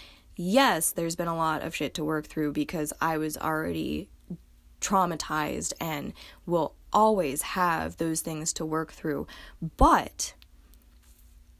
Yes, 0.41 0.91
there's 0.91 1.17
been 1.17 1.27
a 1.27 1.35
lot 1.35 1.63
of 1.63 1.75
shit 1.75 1.93
to 1.95 2.03
work 2.05 2.25
through 2.25 2.53
because 2.53 2.93
I 3.01 3.17
was 3.17 3.35
already 3.35 4.07
traumatized 4.79 5.73
and 5.81 6.13
will 6.45 6.75
always 6.93 7.41
have 7.41 7.97
those 7.97 8.21
things 8.21 8.53
to 8.53 8.65
work 8.65 8.93
through. 8.93 9.27
But 9.75 10.35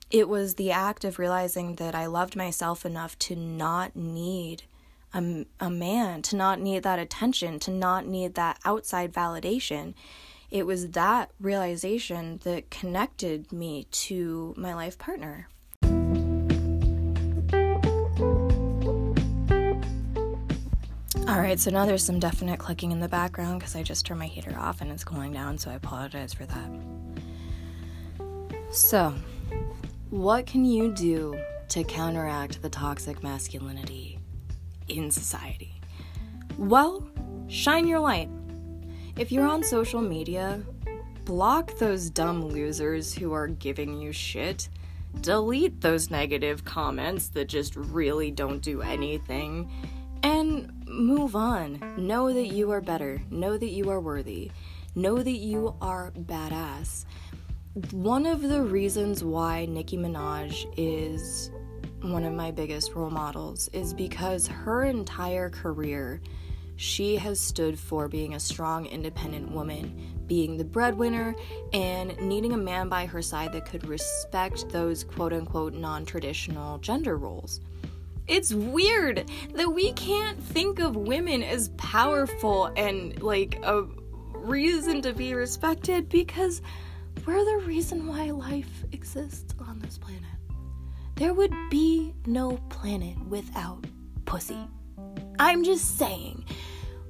it 0.10 0.30
was 0.30 0.56
the 0.56 0.72
act 0.72 1.04
of 1.04 1.20
realizing 1.20 1.76
that 1.76 1.94
I 1.94 2.06
loved 2.06 2.38
myself 2.38 2.86
enough 2.86 3.20
to 3.20 3.36
not 3.36 3.98
need 3.98 4.64
a, 5.14 5.46
a 5.60 5.70
man, 5.70 6.22
to 6.22 6.38
not 6.38 6.62
need 6.62 6.84
that 6.84 7.00
attention, 7.00 7.60
to 7.60 7.72
not 7.72 8.08
need 8.08 8.36
that 8.36 8.60
outside 8.64 9.12
validation. 9.12 9.94
It 10.50 10.66
was 10.66 10.92
that 10.92 11.32
realization 11.38 12.40
that 12.46 12.72
connected 12.72 13.52
me 13.52 13.88
to 13.92 14.54
my 14.56 14.74
life 14.74 14.98
partner. 14.98 15.50
All 21.30 21.40
right, 21.40 21.60
so 21.60 21.70
now 21.70 21.86
there's 21.86 22.04
some 22.04 22.18
definite 22.18 22.58
clicking 22.58 22.92
in 22.92 23.00
the 23.00 23.08
background 23.08 23.60
because 23.60 23.76
I 23.76 23.84
just 23.84 24.04
turned 24.04 24.20
my 24.20 24.26
heater 24.26 24.58
off 24.58 24.82
and 24.82 24.92
it's 24.92 25.04
cooling 25.04 25.32
down, 25.32 25.60
so 25.60 25.70
I 25.70 25.76
apologize 25.76 26.34
for 26.34 26.48
that. 26.48 26.72
So, 28.72 29.14
what 30.10 30.48
can 30.48 30.66
you 30.66 30.92
do 30.92 31.40
to 31.68 31.84
counteract 31.84 32.64
the 32.64 32.70
toxic 32.70 33.22
masculinity 33.22 34.18
in 34.88 35.12
society? 35.12 35.80
Well, 36.58 37.08
shine 37.48 37.88
your 37.88 38.00
light. 38.00 38.30
If 39.16 39.32
you're 39.32 39.48
on 39.48 39.62
social 39.62 40.02
media, 40.02 40.64
block 41.26 41.78
those 41.78 42.10
dumb 42.10 42.44
losers 42.44 43.14
who 43.14 43.34
are 43.34 43.46
giving 43.46 44.02
you 44.02 44.12
shit. 44.12 44.68
Delete 45.22 45.82
those 45.82 46.10
negative 46.10 46.66
comments 46.66 47.28
that 47.30 47.50
just 47.50 47.76
really 47.76 48.32
don't 48.32 48.64
do 48.64 48.82
anything. 48.82 49.70
And 50.24 50.86
move 50.88 51.36
on. 51.36 51.80
Know 51.98 52.34
that 52.34 52.48
you 52.48 52.72
are 52.72 52.82
better. 52.82 53.22
Know 53.30 53.58
that 53.58 53.70
you 53.70 53.90
are 53.90 54.00
worthy. 54.00 54.52
Know 54.96 55.18
that 55.18 55.32
you 55.32 55.76
are 55.82 56.12
badass. 56.12 57.06
One 57.92 58.26
of 58.26 58.42
the 58.42 58.62
reasons 58.62 59.24
why 59.24 59.66
Nicki 59.66 59.98
Minaj 59.98 60.66
is 60.76 61.52
one 62.02 62.24
of 62.24 62.34
my 62.34 62.52
biggest 62.52 62.94
role 62.96 63.10
models 63.10 63.70
is 63.74 63.94
because 63.94 64.48
her 64.48 64.86
entire 64.86 65.50
career, 65.50 66.22
she 66.76 67.18
has 67.18 67.40
stood 67.40 67.78
for 67.78 68.08
being 68.08 68.34
a 68.34 68.40
strong, 68.40 68.86
independent 68.86 69.52
woman, 69.52 70.24
being 70.26 70.58
the 70.58 70.64
breadwinner, 70.64 71.36
and 71.74 72.18
needing 72.22 72.54
a 72.54 72.58
man 72.58 72.90
by 72.90 73.06
her 73.06 73.22
side 73.22 73.52
that 73.54 73.66
could 73.66 73.88
respect 73.88 74.70
those 74.70 75.04
quote 75.04 75.34
unquote 75.34 75.74
non 75.74 76.06
traditional 76.06 76.78
gender 76.80 77.18
roles. 77.18 77.60
It's 78.30 78.54
weird 78.54 79.30
that 79.56 79.74
we 79.74 79.92
can't 79.94 80.42
think 80.42 80.78
of 80.80 80.96
women 80.96 81.42
as 81.42 81.70
powerful 81.78 82.72
and 82.78 83.20
like 83.24 83.60
a 83.64 83.88
reason 84.34 85.02
to 85.02 85.14
be 85.14 85.34
respected 85.34 86.10
because 86.10 86.62
we're 87.26 87.44
the 87.44 87.66
reason 87.66 88.06
why 88.08 88.30
life 88.30 88.84
exists 88.92 89.56
on 89.60 89.80
this 89.80 89.98
planet. 89.98 90.22
There 91.16 91.34
would 91.34 91.54
be 91.72 92.14
no 92.28 92.58
planet 92.70 93.18
without 93.28 93.86
pussy. 94.26 94.60
I'm 95.40 95.64
just 95.64 95.98
saying. 95.98 96.46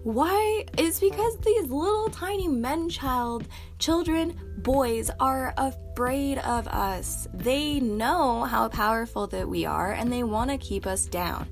Why? 0.03 0.65
It's 0.77 1.01
because 1.01 1.37
these 1.39 1.69
little 1.69 2.09
tiny 2.09 2.47
men 2.47 2.89
child 2.89 3.47
children, 3.79 4.39
boys 4.59 5.11
are 5.19 5.53
afraid 5.57 6.37
of 6.39 6.67
us. 6.69 7.27
They 7.33 7.81
know 7.81 8.43
how 8.43 8.69
powerful 8.69 9.27
that 9.27 9.47
we 9.47 9.65
are 9.65 9.91
and 9.91 10.11
they 10.11 10.23
want 10.23 10.51
to 10.51 10.57
keep 10.57 10.85
us 10.85 11.05
down. 11.05 11.47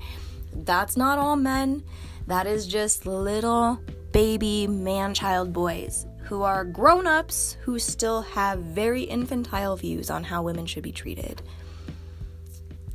That's 0.53 0.95
not 0.95 1.19
all 1.19 1.35
men. 1.35 1.83
That 2.27 2.47
is 2.47 2.67
just 2.67 3.05
little 3.05 3.79
baby 4.13 4.65
man 4.65 5.13
child 5.13 5.51
boys 5.51 6.05
who 6.23 6.41
are 6.41 6.63
grown 6.63 7.05
ups 7.05 7.57
who 7.61 7.79
still 7.79 8.21
have 8.21 8.59
very 8.59 9.03
infantile 9.03 9.75
views 9.75 10.09
on 10.09 10.23
how 10.23 10.41
women 10.41 10.65
should 10.65 10.83
be 10.83 10.91
treated. 10.91 11.41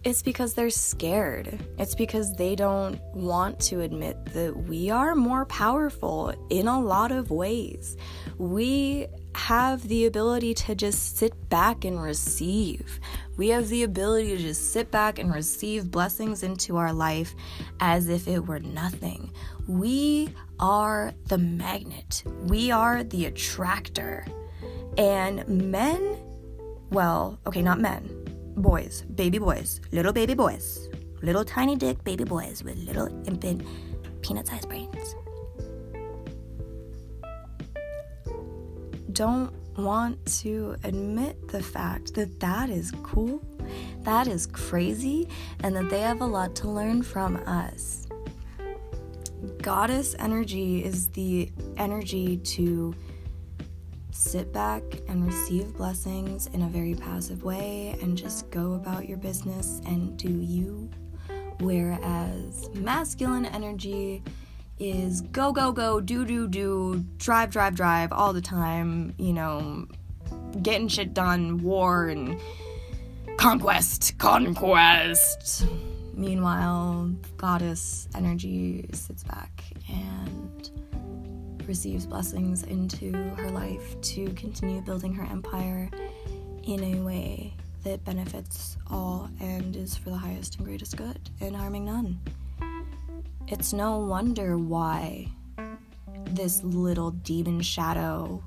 It's 0.04 0.22
because 0.22 0.54
they're 0.54 0.68
scared. 0.68 1.64
It's 1.78 1.94
because 1.94 2.34
they 2.34 2.56
don't 2.56 3.00
want 3.14 3.60
to 3.60 3.82
admit 3.82 4.16
that 4.34 4.56
we 4.56 4.90
are 4.90 5.14
more 5.14 5.44
powerful 5.46 6.34
in 6.50 6.66
a 6.66 6.80
lot 6.80 7.12
of 7.12 7.30
ways. 7.30 7.96
We 8.36 9.06
have 9.36 9.86
the 9.86 10.06
ability 10.06 10.54
to 10.54 10.74
just 10.74 11.18
sit 11.18 11.48
back 11.48 11.84
and 11.84 12.02
receive. 12.02 12.98
We 13.36 13.50
have 13.50 13.68
the 13.68 13.84
ability 13.84 14.36
to 14.36 14.42
just 14.42 14.72
sit 14.72 14.90
back 14.90 15.20
and 15.20 15.32
receive 15.32 15.90
blessings 15.90 16.42
into 16.42 16.78
our 16.78 16.92
life 16.92 17.36
as 17.78 18.08
if 18.08 18.26
it 18.26 18.44
were 18.44 18.58
nothing. 18.58 19.32
We 19.68 20.34
are 20.58 21.12
the 21.28 21.38
magnet, 21.38 22.24
we 22.26 22.72
are 22.72 23.04
the 23.04 23.26
attractor. 23.26 24.26
And 24.98 25.46
men, 25.46 26.18
well, 26.90 27.38
okay, 27.46 27.62
not 27.62 27.80
men, 27.80 28.21
boys, 28.56 29.02
baby 29.14 29.38
boys, 29.38 29.80
little 29.92 30.12
baby 30.12 30.34
boys, 30.34 30.88
little 31.22 31.44
tiny 31.44 31.76
dick 31.76 32.02
baby 32.04 32.24
boys 32.24 32.62
with 32.62 32.76
little 32.78 33.08
infant 33.26 33.66
peanut 34.22 34.46
sized 34.46 34.68
brains. 34.68 35.14
Don't 39.12 39.52
want 39.76 40.24
to 40.40 40.76
admit 40.84 41.48
the 41.48 41.62
fact 41.62 42.14
that 42.14 42.40
that 42.40 42.70
is 42.70 42.92
cool, 43.02 43.42
that 44.00 44.26
is 44.26 44.46
crazy, 44.46 45.28
and 45.62 45.74
that 45.76 45.90
they 45.90 46.00
have 46.00 46.20
a 46.20 46.26
lot 46.26 46.54
to 46.56 46.68
learn 46.68 47.02
from 47.02 47.36
us. 47.46 48.06
Goddess 49.60 50.14
energy 50.18 50.84
is 50.84 51.08
the 51.08 51.50
energy 51.76 52.36
to 52.38 52.94
sit 54.12 54.52
back 54.52 54.82
and 55.08 55.26
receive 55.26 55.74
blessings 55.74 56.46
in 56.48 56.62
a 56.62 56.68
very 56.68 56.94
passive 56.94 57.42
way 57.42 57.96
and 58.02 58.16
just 58.16 58.50
go 58.50 58.74
about 58.74 59.08
your 59.08 59.18
business 59.18 59.80
and 59.86 60.16
do 60.16 60.28
you. 60.28 60.90
Whereas 61.60 62.68
masculine 62.74 63.46
energy 63.46 64.22
is 64.78 65.20
go, 65.20 65.52
go, 65.52 65.72
go, 65.72 66.00
do, 66.00 66.24
do, 66.24 66.48
do, 66.48 67.04
drive, 67.16 67.50
drive, 67.50 67.74
drive 67.74 68.12
all 68.12 68.32
the 68.32 68.40
time, 68.40 69.14
you 69.18 69.32
know, 69.32 69.86
getting 70.62 70.88
shit 70.88 71.14
done, 71.14 71.62
war 71.62 72.08
and 72.08 72.40
conquest, 73.36 74.18
conquest. 74.18 75.66
Meanwhile, 76.14 77.12
goddess 77.36 78.08
energy 78.14 78.88
sits 78.92 79.24
back 79.24 79.64
and 79.88 80.70
receives 81.66 82.06
blessings 82.06 82.62
into 82.64 83.12
her 83.36 83.50
life 83.50 84.00
to 84.00 84.26
continue 84.34 84.80
building 84.80 85.14
her 85.14 85.24
empire 85.24 85.88
in 86.64 86.82
a 86.82 87.00
way 87.00 87.54
that 87.84 88.04
benefits 88.04 88.76
all 88.90 89.28
and 89.40 89.74
is 89.76 89.96
for 89.96 90.10
the 90.10 90.16
highest 90.16 90.56
and 90.56 90.66
greatest 90.66 90.96
good 90.96 91.18
and 91.40 91.56
harming 91.56 91.84
none. 91.84 92.20
It's 93.48 93.72
no 93.72 93.98
wonder 93.98 94.56
why 94.56 95.28
this 96.30 96.62
little 96.62 97.10
demon 97.10 97.60
shadow 97.60 98.42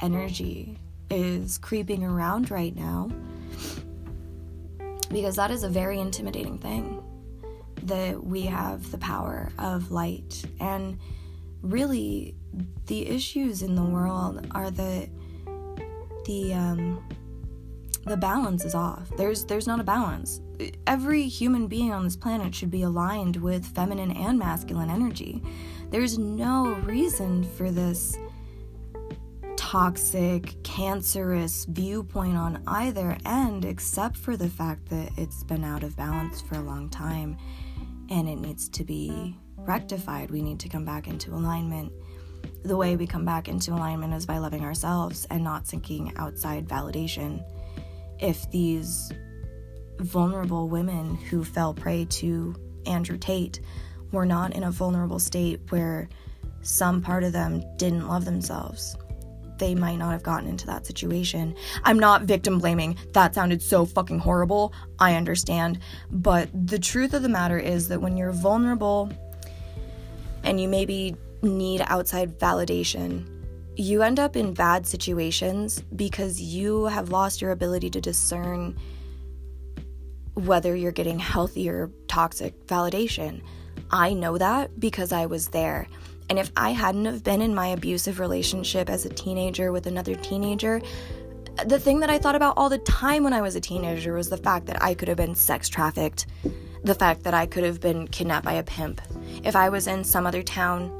energy 0.00 0.78
is 1.10 1.58
creeping 1.58 2.04
around 2.04 2.50
right 2.50 2.74
now 2.74 3.10
because 5.10 5.36
that 5.36 5.50
is 5.50 5.62
a 5.62 5.68
very 5.68 6.00
intimidating 6.00 6.58
thing 6.58 7.02
that 7.84 8.22
we 8.22 8.42
have 8.42 8.90
the 8.90 8.98
power 8.98 9.50
of 9.58 9.92
light 9.92 10.44
and 10.60 10.98
really 11.62 12.34
the 12.86 13.06
issues 13.06 13.62
in 13.62 13.74
the 13.74 13.84
world 13.84 14.46
are 14.52 14.70
that 14.70 15.08
the 16.24 16.54
um, 16.54 17.06
the 18.06 18.16
balance 18.16 18.64
is 18.64 18.74
off. 18.74 19.10
There's 19.16 19.44
there's 19.44 19.66
not 19.66 19.80
a 19.80 19.84
balance. 19.84 20.40
Every 20.86 21.28
human 21.28 21.66
being 21.66 21.92
on 21.92 22.04
this 22.04 22.16
planet 22.16 22.54
should 22.54 22.70
be 22.70 22.82
aligned 22.82 23.36
with 23.36 23.66
feminine 23.66 24.12
and 24.12 24.38
masculine 24.38 24.90
energy. 24.90 25.42
There's 25.90 26.18
no 26.18 26.74
reason 26.84 27.44
for 27.44 27.70
this 27.70 28.16
toxic, 29.56 30.62
cancerous 30.62 31.64
viewpoint 31.64 32.36
on 32.36 32.62
either 32.68 33.18
end 33.26 33.64
except 33.64 34.16
for 34.16 34.36
the 34.36 34.48
fact 34.48 34.88
that 34.90 35.10
it's 35.16 35.42
been 35.42 35.64
out 35.64 35.82
of 35.82 35.96
balance 35.96 36.40
for 36.40 36.54
a 36.54 36.62
long 36.62 36.88
time 36.88 37.36
and 38.08 38.28
it 38.28 38.36
needs 38.36 38.68
to 38.68 38.84
be 38.84 39.36
rectified. 39.66 40.30
We 40.30 40.42
need 40.42 40.60
to 40.60 40.68
come 40.68 40.84
back 40.84 41.08
into 41.08 41.32
alignment. 41.34 41.92
The 42.64 42.76
way 42.76 42.96
we 42.96 43.06
come 43.06 43.24
back 43.24 43.48
into 43.48 43.72
alignment 43.72 44.14
is 44.14 44.26
by 44.26 44.38
loving 44.38 44.62
ourselves 44.62 45.26
and 45.30 45.42
not 45.42 45.66
seeking 45.66 46.12
outside 46.16 46.68
validation. 46.68 47.44
If 48.18 48.50
these 48.50 49.12
vulnerable 49.98 50.68
women 50.68 51.14
who 51.14 51.44
fell 51.44 51.74
prey 51.74 52.04
to 52.04 52.54
Andrew 52.86 53.18
Tate 53.18 53.60
were 54.12 54.26
not 54.26 54.54
in 54.54 54.62
a 54.62 54.70
vulnerable 54.70 55.18
state 55.18 55.60
where 55.70 56.08
some 56.62 57.00
part 57.00 57.24
of 57.24 57.32
them 57.32 57.62
didn't 57.76 58.08
love 58.08 58.24
themselves, 58.24 58.96
they 59.58 59.74
might 59.74 59.96
not 59.96 60.12
have 60.12 60.22
gotten 60.22 60.48
into 60.48 60.66
that 60.66 60.86
situation. 60.86 61.54
I'm 61.84 61.98
not 61.98 62.22
victim 62.22 62.58
blaming. 62.58 62.96
That 63.12 63.34
sounded 63.34 63.62
so 63.62 63.86
fucking 63.86 64.18
horrible. 64.18 64.72
I 64.98 65.14
understand. 65.14 65.78
But 66.10 66.48
the 66.66 66.78
truth 66.78 67.14
of 67.14 67.22
the 67.22 67.28
matter 67.28 67.58
is 67.58 67.88
that 67.88 68.00
when 68.00 68.16
you're 68.16 68.32
vulnerable 68.32 69.10
and 70.46 70.60
you 70.60 70.68
maybe 70.68 71.16
need 71.42 71.82
outside 71.86 72.38
validation, 72.38 73.26
you 73.76 74.02
end 74.02 74.18
up 74.18 74.36
in 74.36 74.54
bad 74.54 74.86
situations 74.86 75.82
because 75.94 76.40
you 76.40 76.86
have 76.86 77.10
lost 77.10 77.42
your 77.42 77.50
ability 77.50 77.90
to 77.90 78.00
discern 78.00 78.74
whether 80.34 80.74
you're 80.74 80.92
getting 80.92 81.18
healthy 81.18 81.68
or 81.68 81.90
toxic 82.08 82.66
validation. 82.66 83.42
I 83.90 84.14
know 84.14 84.38
that 84.38 84.80
because 84.80 85.12
I 85.12 85.26
was 85.26 85.48
there. 85.48 85.88
And 86.28 86.38
if 86.38 86.50
I 86.56 86.70
hadn't 86.70 87.04
have 87.04 87.22
been 87.22 87.42
in 87.42 87.54
my 87.54 87.68
abusive 87.68 88.18
relationship 88.18 88.88
as 88.88 89.04
a 89.04 89.10
teenager 89.10 89.72
with 89.72 89.86
another 89.86 90.14
teenager, 90.14 90.80
the 91.66 91.78
thing 91.78 92.00
that 92.00 92.10
I 92.10 92.18
thought 92.18 92.34
about 92.34 92.54
all 92.56 92.68
the 92.68 92.78
time 92.78 93.24
when 93.24 93.32
I 93.32 93.40
was 93.40 93.56
a 93.56 93.60
teenager 93.60 94.14
was 94.14 94.28
the 94.28 94.36
fact 94.36 94.66
that 94.66 94.82
I 94.82 94.94
could 94.94 95.08
have 95.08 95.16
been 95.16 95.34
sex 95.34 95.68
trafficked, 95.68 96.26
the 96.86 96.94
fact 96.94 97.24
that 97.24 97.34
I 97.34 97.46
could 97.46 97.64
have 97.64 97.80
been 97.80 98.06
kidnapped 98.06 98.44
by 98.44 98.54
a 98.54 98.62
pimp. 98.62 99.00
If 99.42 99.56
I 99.56 99.68
was 99.68 99.88
in 99.88 100.04
some 100.04 100.26
other 100.26 100.42
town, 100.42 100.90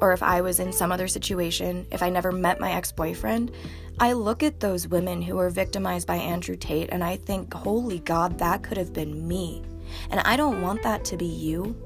or 0.00 0.12
if 0.12 0.22
I 0.22 0.42
was 0.42 0.60
in 0.60 0.72
some 0.72 0.92
other 0.92 1.08
situation, 1.08 1.86
if 1.90 2.02
I 2.02 2.10
never 2.10 2.30
met 2.30 2.60
my 2.60 2.72
ex 2.72 2.92
boyfriend, 2.92 3.50
I 3.98 4.12
look 4.12 4.42
at 4.42 4.60
those 4.60 4.86
women 4.86 5.22
who 5.22 5.36
were 5.36 5.50
victimized 5.50 6.06
by 6.06 6.16
Andrew 6.16 6.56
Tate 6.56 6.90
and 6.90 7.02
I 7.02 7.16
think, 7.16 7.52
holy 7.52 8.00
God, 8.00 8.38
that 8.38 8.62
could 8.62 8.76
have 8.76 8.92
been 8.92 9.26
me. 9.26 9.62
And 10.10 10.20
I 10.20 10.36
don't 10.36 10.62
want 10.62 10.82
that 10.82 11.04
to 11.06 11.16
be 11.16 11.26
you. 11.26 11.76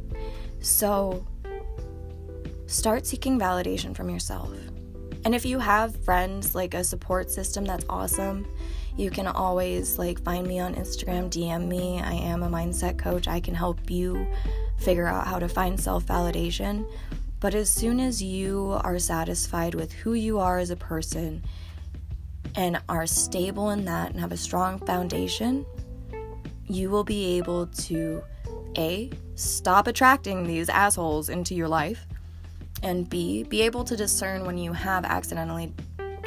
So 0.61 1.27
start 2.67 3.07
seeking 3.07 3.39
validation 3.39 3.95
from 3.97 4.11
yourself. 4.11 4.51
And 5.25 5.35
if 5.35 5.47
you 5.47 5.59
have 5.59 5.97
friends, 6.05 6.55
like 6.55 6.75
a 6.75 6.85
support 6.85 7.31
system, 7.31 7.65
that's 7.65 7.87
awesome. 7.89 8.47
You 8.97 9.11
can 9.11 9.27
always 9.27 9.99
like 9.99 10.23
find 10.23 10.47
me 10.47 10.59
on 10.61 10.75
Instagram, 10.75 11.31
DM 11.31 11.67
me. 11.67 12.01
I 12.01 12.13
am 12.13 12.43
a 12.43 12.49
mindset 12.49 12.99
coach. 12.99 13.27
I 13.27 13.41
can 13.41 13.55
help 13.55 13.91
you 13.91 14.27
figure 14.79 15.07
out 15.07 15.27
how 15.27 15.39
to 15.39 15.49
find 15.49 15.81
self-validation. 15.81 16.87
But 17.41 17.55
as 17.55 17.71
soon 17.71 18.01
as 18.01 18.23
you 18.23 18.79
are 18.85 18.99
satisfied 18.99 19.75
with 19.75 19.93
who 19.93 20.13
you 20.13 20.39
are 20.39 20.59
as 20.59 20.71
a 20.71 20.77
person 20.77 21.43
and 22.55 22.81
are 22.89 23.07
stable 23.07 23.71
in 23.71 23.85
that 23.87 24.11
and 24.11 24.21
have 24.21 24.33
a 24.33 24.37
strong 24.37 24.79
foundation, 24.79 25.65
you 26.67 26.91
will 26.91 27.05
be 27.05 27.37
able 27.37 27.67
to 27.67 28.23
A, 28.77 29.11
stop 29.35 29.87
attracting 29.87 30.45
these 30.45 30.69
assholes 30.69 31.29
into 31.29 31.55
your 31.55 31.69
life 31.69 32.07
and 32.85 33.09
B, 33.09 33.43
be 33.43 33.63
able 33.63 33.83
to 33.85 33.97
discern 33.97 34.45
when 34.45 34.59
you 34.59 34.73
have 34.73 35.05
accidentally 35.05 35.73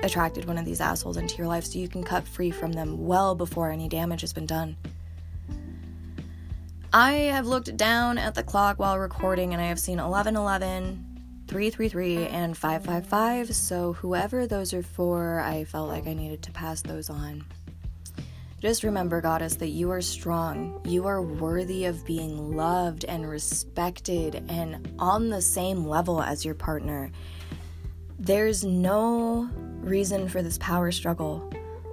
attracted 0.03 0.45
one 0.45 0.57
of 0.57 0.65
these 0.65 0.81
assholes 0.81 1.17
into 1.17 1.37
your 1.37 1.47
life 1.47 1.65
so 1.65 1.79
you 1.79 1.87
can 1.87 2.03
cut 2.03 2.27
free 2.27 2.51
from 2.51 2.73
them 2.73 3.05
well 3.05 3.35
before 3.35 3.71
any 3.71 3.87
damage 3.87 4.21
has 4.21 4.33
been 4.33 4.45
done. 4.45 4.75
I 6.91 7.11
have 7.11 7.45
looked 7.45 7.75
down 7.77 8.17
at 8.17 8.35
the 8.35 8.43
clock 8.43 8.79
while 8.79 8.97
recording 8.97 9.53
and 9.53 9.61
I 9.61 9.67
have 9.67 9.79
seen 9.79 9.97
1111, 9.97 11.45
333, 11.47 12.27
and 12.27 12.57
555, 12.57 13.55
so 13.55 13.93
whoever 13.93 14.47
those 14.47 14.73
are 14.73 14.83
for, 14.83 15.39
I 15.39 15.63
felt 15.63 15.89
like 15.89 16.07
I 16.07 16.13
needed 16.13 16.41
to 16.43 16.51
pass 16.51 16.81
those 16.81 17.09
on. 17.09 17.45
Just 18.59 18.83
remember, 18.83 19.21
Goddess, 19.21 19.55
that 19.57 19.67
you 19.67 19.91
are 19.91 20.01
strong. 20.01 20.81
You 20.83 21.05
are 21.05 21.21
worthy 21.21 21.85
of 21.85 22.03
being 22.05 22.55
loved 22.55 23.05
and 23.05 23.29
respected 23.29 24.43
and 24.49 24.95
on 24.97 25.29
the 25.29 25.43
same 25.43 25.85
level 25.85 26.23
as 26.23 26.43
your 26.43 26.55
partner. 26.55 27.11
There's 28.17 28.63
no 28.63 29.47
reason 29.81 30.27
for 30.27 30.41
this 30.41 30.57
power 30.57 30.91
struggle 30.91 31.47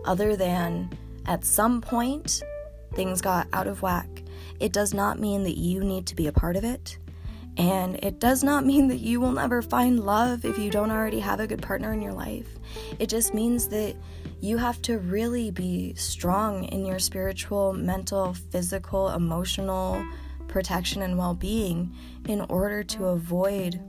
other 0.07 0.37
than 0.37 0.91
at 1.27 1.45
some 1.45 1.83
point 1.83 2.43
things 2.95 3.21
got 3.21 3.47
out 3.53 3.67
of 3.67 3.83
whack. 3.83 4.23
It 4.59 4.73
does 4.73 4.95
not 4.95 5.19
mean 5.19 5.43
that 5.43 5.59
you 5.59 5.85
need 5.85 6.07
to 6.07 6.15
be 6.15 6.29
a 6.29 6.33
part 6.33 6.57
of 6.57 6.65
it. 6.65 6.97
And 7.59 7.97
it 8.03 8.21
does 8.21 8.43
not 8.43 8.65
mean 8.67 8.89
that 8.89 9.01
you 9.01 9.21
will 9.21 9.33
never 9.33 9.61
find 9.61 10.01
love 10.01 10.47
if 10.47 10.59
you 10.59 10.71
don't 10.71 10.91
already 10.91 11.21
have 11.21 11.41
a 11.41 11.47
good 11.47 11.61
partner 11.61 11.93
in 11.93 12.01
your 12.01 12.15
life. 12.15 12.49
It 12.99 13.11
just 13.11 13.35
means 13.35 13.69
that 13.69 13.97
you 14.45 14.59
have 14.59 14.83
to 14.83 14.99
really 14.99 15.51
be 15.51 15.95
strong 15.95 16.65
in 16.65 16.85
your 16.85 16.99
spiritual, 16.99 17.73
mental, 17.73 18.35
physical, 18.35 19.09
emotional 19.09 20.07
protection 20.49 21.01
and 21.01 21.17
well 21.17 21.33
being 21.33 21.91
in 22.29 22.43
order 22.43 22.85
to 22.85 23.07
avoid 23.07 23.81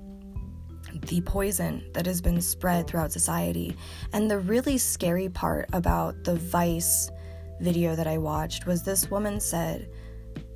the 1.07 1.19
poison 1.19 1.83
that 1.91 2.05
has 2.05 2.21
been 2.21 2.39
spread 2.39 2.87
throughout 2.87 3.11
society. 3.11 3.75
And 4.13 4.31
the 4.31 4.39
really 4.39 4.77
scary 4.77 5.27
part 5.27 5.67
about 5.73 6.23
the 6.23 6.37
Vice 6.37 7.11
video 7.59 7.93
that 7.93 8.07
I 8.07 8.17
watched 8.17 8.65
was 8.65 8.81
this 8.81 9.11
woman 9.11 9.41
said, 9.41 9.89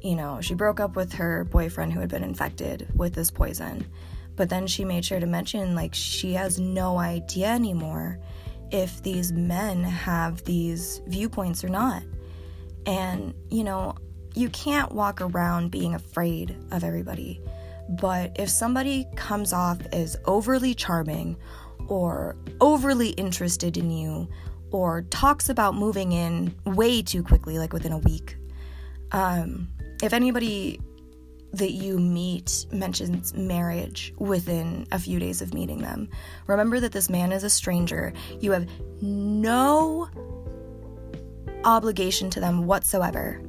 you 0.01 0.15
know, 0.15 0.39
she 0.39 0.53
broke 0.53 0.79
up 0.79 0.95
with 0.95 1.11
her 1.11 1.43
boyfriend 1.43 1.91
who 1.91 1.99
had 1.99 2.09
been 2.09 2.23
infected 2.23 2.87
with 2.95 3.13
this 3.13 3.31
poison. 3.31 3.85
But 4.37 4.47
then 4.47 4.65
she 4.65 4.85
made 4.85 5.03
sure 5.03 5.19
to 5.19 5.25
mention, 5.25 5.75
like, 5.75 5.93
she 5.93 6.31
has 6.35 6.57
no 6.57 6.97
idea 6.97 7.47
anymore 7.47 8.17
if 8.71 9.01
these 9.03 9.31
men 9.31 9.83
have 9.83 10.43
these 10.43 11.01
viewpoints 11.07 11.63
or 11.63 11.69
not. 11.69 12.03
And, 12.85 13.33
you 13.49 13.63
know, 13.63 13.95
you 14.35 14.49
can't 14.49 14.91
walk 14.91 15.21
around 15.21 15.71
being 15.71 15.95
afraid 15.95 16.55
of 16.71 16.83
everybody. 16.83 17.41
But 17.89 18.35
if 18.39 18.49
somebody 18.49 19.07
comes 19.15 19.53
off 19.53 19.79
as 19.91 20.15
overly 20.25 20.73
charming 20.73 21.37
or 21.87 22.35
overly 22.61 23.09
interested 23.09 23.77
in 23.77 23.89
you 23.89 24.29
or 24.71 25.01
talks 25.09 25.49
about 25.49 25.75
moving 25.75 26.11
in 26.11 26.53
way 26.65 27.01
too 27.01 27.23
quickly, 27.23 27.57
like 27.57 27.73
within 27.73 27.91
a 27.91 27.97
week, 27.97 28.37
um, 29.11 29.67
if 30.03 30.13
anybody 30.13 30.79
that 31.53 31.71
you 31.71 31.97
meet 31.97 32.65
mentions 32.71 33.33
marriage 33.33 34.13
within 34.17 34.87
a 34.91 34.99
few 34.99 35.19
days 35.19 35.41
of 35.41 35.53
meeting 35.53 35.79
them. 35.79 36.09
Remember 36.47 36.79
that 36.79 36.91
this 36.91 37.09
man 37.09 37.31
is 37.31 37.43
a 37.43 37.49
stranger. 37.49 38.13
You 38.39 38.51
have 38.51 38.67
no 39.01 40.09
obligation 41.63 42.29
to 42.31 42.39
them 42.39 42.65
whatsoever. 42.65 43.41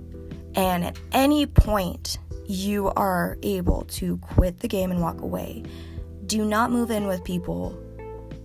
And 0.55 0.85
at 0.85 0.99
any 1.13 1.47
point, 1.47 2.19
you 2.47 2.89
are 2.97 3.39
able 3.43 3.83
to 3.83 4.17
quit 4.19 4.61
the 4.61 4.69
game 4.69 4.91
and 4.91 5.01
walk 5.01 5.21
away. 5.21 5.63
Do 6.27 6.45
not 6.45 6.73
move 6.73 6.91
in 6.91 7.07
with 7.07 7.23
people 7.23 7.79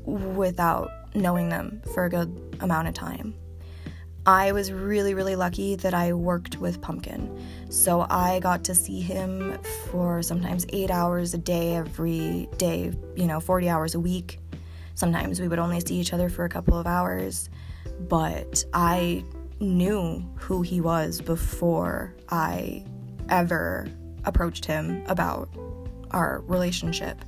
without 0.04 0.92
knowing 1.16 1.50
them 1.50 1.82
for 1.94 2.06
a 2.06 2.10
good 2.10 2.58
amount 2.60 2.88
of 2.88 2.94
time. 2.94 3.34
I 4.28 4.54
was 4.54 4.72
really, 4.72 5.14
really 5.14 5.36
lucky 5.36 5.76
that 5.76 5.94
I 5.94 6.14
worked 6.14 6.58
with 6.58 6.82
Pumpkin. 6.82 7.46
So 7.70 8.08
I 8.10 8.40
got 8.40 8.64
to 8.64 8.74
see 8.74 9.00
him 9.00 9.60
for 9.92 10.24
sometimes 10.24 10.66
eight 10.70 10.90
hours 10.90 11.36
a 11.36 11.38
day 11.38 11.76
every 11.76 12.50
day, 12.58 12.92
you 13.16 13.28
know, 13.28 13.40
40 13.40 13.70
hours 13.70 13.94
a 13.94 14.00
week. 14.00 14.40
Sometimes 14.96 15.40
we 15.40 15.48
would 15.48 15.60
only 15.60 15.80
see 15.80 15.98
each 15.98 16.12
other 16.12 16.30
for 16.30 16.44
a 16.44 16.50
couple 16.50 16.76
of 16.76 16.88
hours, 16.88 17.50
but 18.00 18.66
I 18.74 19.24
knew 19.60 20.28
who 20.38 20.64
he 20.64 20.82
was 20.82 21.22
before 21.22 22.16
I 22.28 22.84
ever 23.30 23.88
approached 24.24 24.66
him 24.66 25.04
about 25.08 25.50
our 26.10 26.42
relationship. 26.48 27.24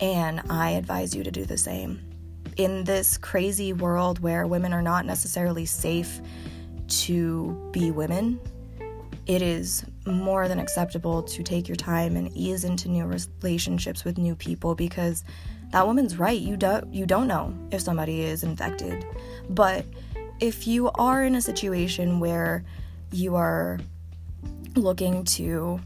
And 0.00 0.42
I 0.50 0.70
advise 0.70 1.14
you 1.14 1.22
to 1.22 1.30
do 1.30 1.44
the 1.44 1.58
same. 1.58 2.07
In 2.58 2.84
this 2.84 3.16
crazy 3.16 3.72
world 3.72 4.18
where 4.18 4.46
women 4.46 4.72
are 4.72 4.82
not 4.82 5.06
necessarily 5.06 5.64
safe 5.64 6.20
to 6.88 7.70
be 7.72 7.90
women, 7.90 8.40
it 9.26 9.42
is 9.42 9.84
more 10.06 10.48
than 10.48 10.58
acceptable 10.58 11.22
to 11.22 11.42
take 11.42 11.68
your 11.68 11.76
time 11.76 12.16
and 12.16 12.34
ease 12.34 12.64
into 12.64 12.88
new 12.88 13.04
relationships 13.06 14.04
with 14.04 14.18
new 14.18 14.34
people 14.34 14.74
because 14.74 15.22
that 15.70 15.86
woman's 15.86 16.18
right. 16.18 16.40
You 16.40 16.56
don't 16.56 16.92
you 16.92 17.06
don't 17.06 17.28
know 17.28 17.54
if 17.70 17.80
somebody 17.80 18.22
is 18.22 18.42
infected. 18.42 19.04
But 19.50 19.84
if 20.40 20.66
you 20.66 20.90
are 20.92 21.22
in 21.22 21.34
a 21.34 21.40
situation 21.40 22.20
where 22.20 22.64
you 23.12 23.36
are 23.36 23.78
looking 24.76 25.24
to 25.24 25.80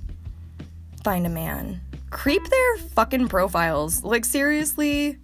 find 1.03 1.27
a 1.27 1.31
man, 1.31 1.81
creep 2.11 2.49
their 2.49 2.77
fucking 2.95 3.29
profiles. 3.29 4.05
Like 4.05 4.25
seriously, 4.25 5.19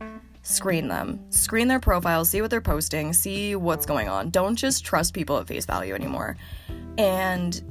screen 0.49 0.89
them. 0.89 1.21
Screen 1.31 1.69
their 1.69 1.81
profiles, 1.81 2.31
see 2.31 2.41
what 2.41 2.51
they're 2.51 2.61
posting, 2.61 3.13
see 3.13 3.55
what's 3.55 3.85
going 3.85 4.09
on. 4.09 4.31
Don't 4.31 4.57
just 4.57 4.85
trust 4.85 5.13
people 5.13 5.37
at 5.39 5.47
face 5.47 5.67
value 5.67 5.95
anymore. 5.95 6.37
And 6.97 7.63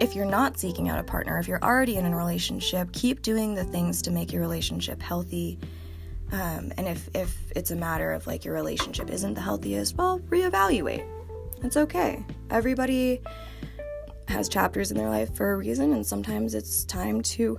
if 0.00 0.16
you're 0.16 0.26
not 0.26 0.58
seeking 0.58 0.88
out 0.88 0.98
a 0.98 1.02
partner, 1.02 1.38
if 1.38 1.46
you're 1.46 1.62
already 1.62 1.96
in 1.96 2.06
a 2.06 2.16
relationship, 2.16 2.92
keep 2.92 3.20
doing 3.22 3.54
the 3.54 3.64
things 3.64 4.00
to 4.02 4.10
make 4.10 4.32
your 4.32 4.40
relationship 4.40 5.02
healthy. 5.02 5.58
Um, 6.32 6.72
and 6.78 6.88
if, 6.88 7.08
if 7.14 7.36
it's 7.54 7.72
a 7.72 7.76
matter 7.76 8.12
of 8.12 8.26
like 8.26 8.44
your 8.44 8.54
relationship 8.54 9.10
isn't 9.10 9.34
the 9.34 9.40
healthiest, 9.40 9.96
well, 9.96 10.20
reevaluate. 10.30 11.06
It's 11.62 11.76
okay. 11.76 12.24
Everybody 12.50 13.20
has 14.28 14.48
chapters 14.48 14.90
in 14.90 14.96
their 14.96 15.08
life 15.08 15.34
for 15.34 15.52
a 15.52 15.56
reason, 15.56 15.92
and 15.92 16.06
sometimes 16.06 16.54
it's 16.54 16.84
time 16.84 17.22
to 17.22 17.58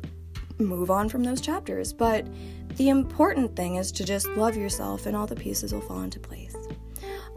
move 0.59 0.91
on 0.91 1.09
from 1.09 1.23
those 1.23 1.41
chapters. 1.41 1.93
But 1.93 2.27
the 2.75 2.89
important 2.89 3.55
thing 3.55 3.75
is 3.75 3.91
to 3.93 4.03
just 4.03 4.27
love 4.29 4.55
yourself, 4.55 5.05
and 5.05 5.15
all 5.15 5.27
the 5.27 5.35
pieces 5.35 5.73
will 5.73 5.81
fall 5.81 6.01
into 6.01 6.19
place. 6.19 6.55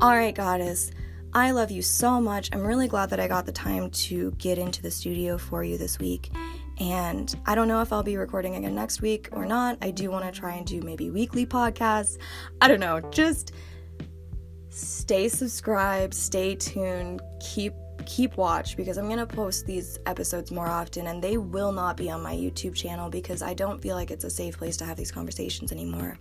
All 0.00 0.16
right, 0.16 0.34
Goddess. 0.34 0.90
I 1.34 1.52
love 1.52 1.70
you 1.70 1.80
so 1.80 2.20
much. 2.20 2.50
I'm 2.52 2.62
really 2.62 2.88
glad 2.88 3.08
that 3.10 3.20
I 3.20 3.26
got 3.26 3.46
the 3.46 3.52
time 3.52 3.90
to 3.90 4.32
get 4.32 4.58
into 4.58 4.82
the 4.82 4.90
studio 4.90 5.38
for 5.38 5.64
you 5.64 5.78
this 5.78 5.98
week. 5.98 6.30
And 6.78 7.34
I 7.46 7.54
don't 7.54 7.68
know 7.68 7.80
if 7.80 7.92
I'll 7.92 8.02
be 8.02 8.16
recording 8.16 8.56
again 8.56 8.74
next 8.74 9.00
week 9.00 9.28
or 9.32 9.46
not. 9.46 9.78
I 9.80 9.92
do 9.92 10.10
want 10.10 10.24
to 10.26 10.38
try 10.38 10.54
and 10.54 10.66
do 10.66 10.82
maybe 10.82 11.10
weekly 11.10 11.46
podcasts. 11.46 12.18
I 12.60 12.68
don't 12.68 12.80
know. 12.80 13.00
Just 13.10 13.52
stay 14.68 15.28
subscribed, 15.28 16.12
stay 16.12 16.54
tuned, 16.54 17.22
keep 17.40 17.72
keep 18.02 18.36
watch 18.36 18.76
because 18.76 18.98
I'm 18.98 19.06
going 19.06 19.18
to 19.18 19.26
post 19.26 19.66
these 19.66 19.98
episodes 20.06 20.50
more 20.50 20.68
often 20.68 21.06
and 21.06 21.22
they 21.22 21.36
will 21.36 21.72
not 21.72 21.96
be 21.96 22.10
on 22.10 22.22
my 22.22 22.34
YouTube 22.34 22.74
channel 22.74 23.08
because 23.10 23.42
I 23.42 23.54
don't 23.54 23.80
feel 23.80 23.96
like 23.96 24.10
it's 24.10 24.24
a 24.24 24.30
safe 24.30 24.58
place 24.58 24.76
to 24.78 24.84
have 24.84 24.96
these 24.96 25.10
conversations 25.10 25.72
anymore. 25.72 26.18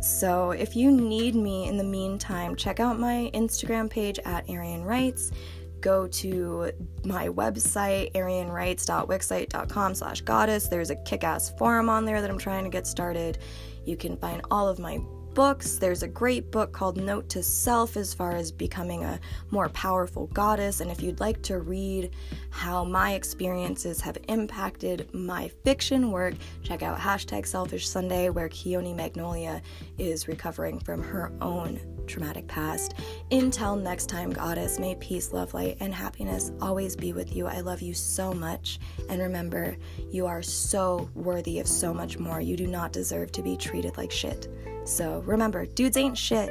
So, 0.00 0.50
if 0.50 0.76
you 0.76 0.90
need 0.90 1.34
me 1.34 1.66
in 1.66 1.78
the 1.78 1.84
meantime, 1.84 2.56
check 2.56 2.78
out 2.78 2.98
my 2.98 3.30
Instagram 3.32 3.88
page 3.88 4.18
at 4.26 4.46
Eirian 4.46 4.84
Writes. 4.84 5.32
Go 5.80 6.06
to 6.08 6.72
my 7.04 7.28
website, 7.28 8.12
eirianwrites.wixsite.com 8.12 9.94
slash 9.94 10.20
goddess. 10.20 10.68
There's 10.68 10.90
a 10.90 10.96
kick-ass 10.96 11.54
forum 11.58 11.88
on 11.88 12.04
there 12.04 12.20
that 12.20 12.30
I'm 12.30 12.38
trying 12.38 12.64
to 12.64 12.70
get 12.70 12.86
started. 12.86 13.38
You 13.86 13.96
can 13.96 14.18
find 14.18 14.42
all 14.50 14.68
of 14.68 14.78
my 14.78 14.98
books. 15.34 15.78
There's 15.78 16.02
a 16.02 16.08
great 16.08 16.50
book 16.50 16.72
called 16.72 16.96
Note 16.96 17.28
to 17.30 17.42
Self 17.42 17.96
as 17.96 18.14
far 18.14 18.36
as 18.36 18.52
becoming 18.52 19.04
a 19.04 19.18
more 19.50 19.68
powerful 19.68 20.28
goddess. 20.28 20.80
And 20.80 20.90
if 20.90 21.02
you'd 21.02 21.20
like 21.20 21.42
to 21.42 21.58
read 21.58 22.10
how 22.50 22.84
my 22.84 23.14
experiences 23.14 24.00
have 24.00 24.16
impacted 24.28 25.12
my 25.12 25.48
fiction 25.64 26.10
work, 26.10 26.34
check 26.62 26.82
out 26.82 26.98
hashtag 26.98 27.46
Selfish 27.46 27.88
Sunday, 27.88 28.30
where 28.30 28.48
Keone 28.48 28.94
Magnolia 28.94 29.60
is 29.98 30.28
recovering 30.28 30.78
from 30.78 31.02
her 31.02 31.32
own 31.40 31.93
traumatic 32.06 32.46
past. 32.46 32.94
Until 33.30 33.76
next 33.76 34.06
time, 34.06 34.30
Goddess, 34.30 34.78
may 34.78 34.94
peace, 34.96 35.32
love, 35.32 35.54
light, 35.54 35.76
and 35.80 35.94
happiness 35.94 36.52
always 36.60 36.96
be 36.96 37.12
with 37.12 37.34
you. 37.34 37.46
I 37.46 37.60
love 37.60 37.82
you 37.82 37.94
so 37.94 38.32
much. 38.32 38.78
And 39.08 39.20
remember, 39.20 39.76
you 40.10 40.26
are 40.26 40.42
so 40.42 41.10
worthy 41.14 41.60
of 41.60 41.66
so 41.66 41.92
much 41.92 42.18
more. 42.18 42.40
You 42.40 42.56
do 42.56 42.66
not 42.66 42.92
deserve 42.92 43.32
to 43.32 43.42
be 43.42 43.56
treated 43.56 43.96
like 43.96 44.10
shit. 44.10 44.48
So 44.84 45.20
remember, 45.26 45.66
dudes 45.66 45.96
ain't 45.96 46.18
shit. 46.18 46.50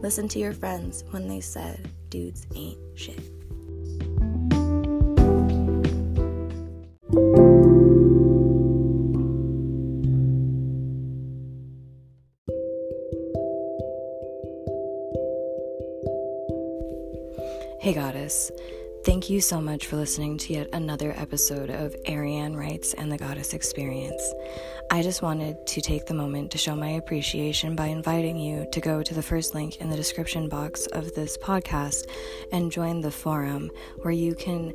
Listen 0.00 0.28
to 0.28 0.38
your 0.38 0.52
friends 0.52 1.04
when 1.10 1.28
they 1.28 1.40
said 1.40 1.90
dudes 2.10 2.46
ain't 2.54 2.78
shit. 2.94 3.39
Goddess. 18.30 18.52
Thank 19.04 19.28
you 19.28 19.40
so 19.40 19.60
much 19.60 19.86
for 19.86 19.96
listening 19.96 20.38
to 20.38 20.52
yet 20.52 20.68
another 20.72 21.12
episode 21.16 21.68
of 21.68 21.96
Eirian 22.06 22.54
Writes 22.54 22.94
and 22.94 23.10
the 23.10 23.18
Goddess 23.18 23.54
Experience. 23.54 24.22
I 24.88 25.02
just 25.02 25.20
wanted 25.20 25.56
to 25.66 25.80
take 25.80 26.06
the 26.06 26.14
moment 26.14 26.52
to 26.52 26.58
show 26.58 26.76
my 26.76 26.90
appreciation 26.90 27.74
by 27.74 27.86
inviting 27.86 28.38
you 28.38 28.68
to 28.70 28.80
go 28.80 29.02
to 29.02 29.14
the 29.14 29.22
first 29.22 29.56
link 29.56 29.80
in 29.80 29.90
the 29.90 29.96
description 29.96 30.48
box 30.48 30.86
of 30.86 31.12
this 31.14 31.36
podcast 31.38 32.04
and 32.52 32.70
join 32.70 33.00
the 33.00 33.10
forum 33.10 33.68
where 34.02 34.14
you 34.14 34.36
can 34.36 34.74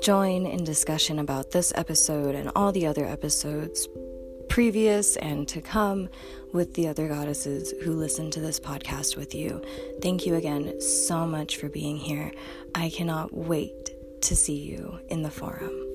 join 0.00 0.46
in 0.46 0.62
discussion 0.62 1.18
about 1.18 1.50
this 1.50 1.72
episode 1.74 2.36
and 2.36 2.52
all 2.54 2.70
the 2.70 2.86
other 2.86 3.06
episodes 3.06 3.88
previous 4.54 5.16
and 5.16 5.48
to 5.48 5.60
come 5.60 6.08
with 6.52 6.74
the 6.74 6.86
other 6.86 7.08
goddesses 7.08 7.74
who 7.82 7.92
listen 7.92 8.30
to 8.30 8.38
this 8.38 8.60
podcast 8.60 9.16
with 9.16 9.34
you. 9.34 9.60
Thank 10.00 10.26
you 10.26 10.36
again 10.36 10.80
so 10.80 11.26
much 11.26 11.56
for 11.56 11.68
being 11.68 11.96
here. 11.96 12.30
I 12.72 12.90
cannot 12.90 13.34
wait 13.36 13.90
to 14.20 14.36
see 14.36 14.54
you 14.54 15.00
in 15.08 15.22
the 15.22 15.30
forum. 15.32 15.93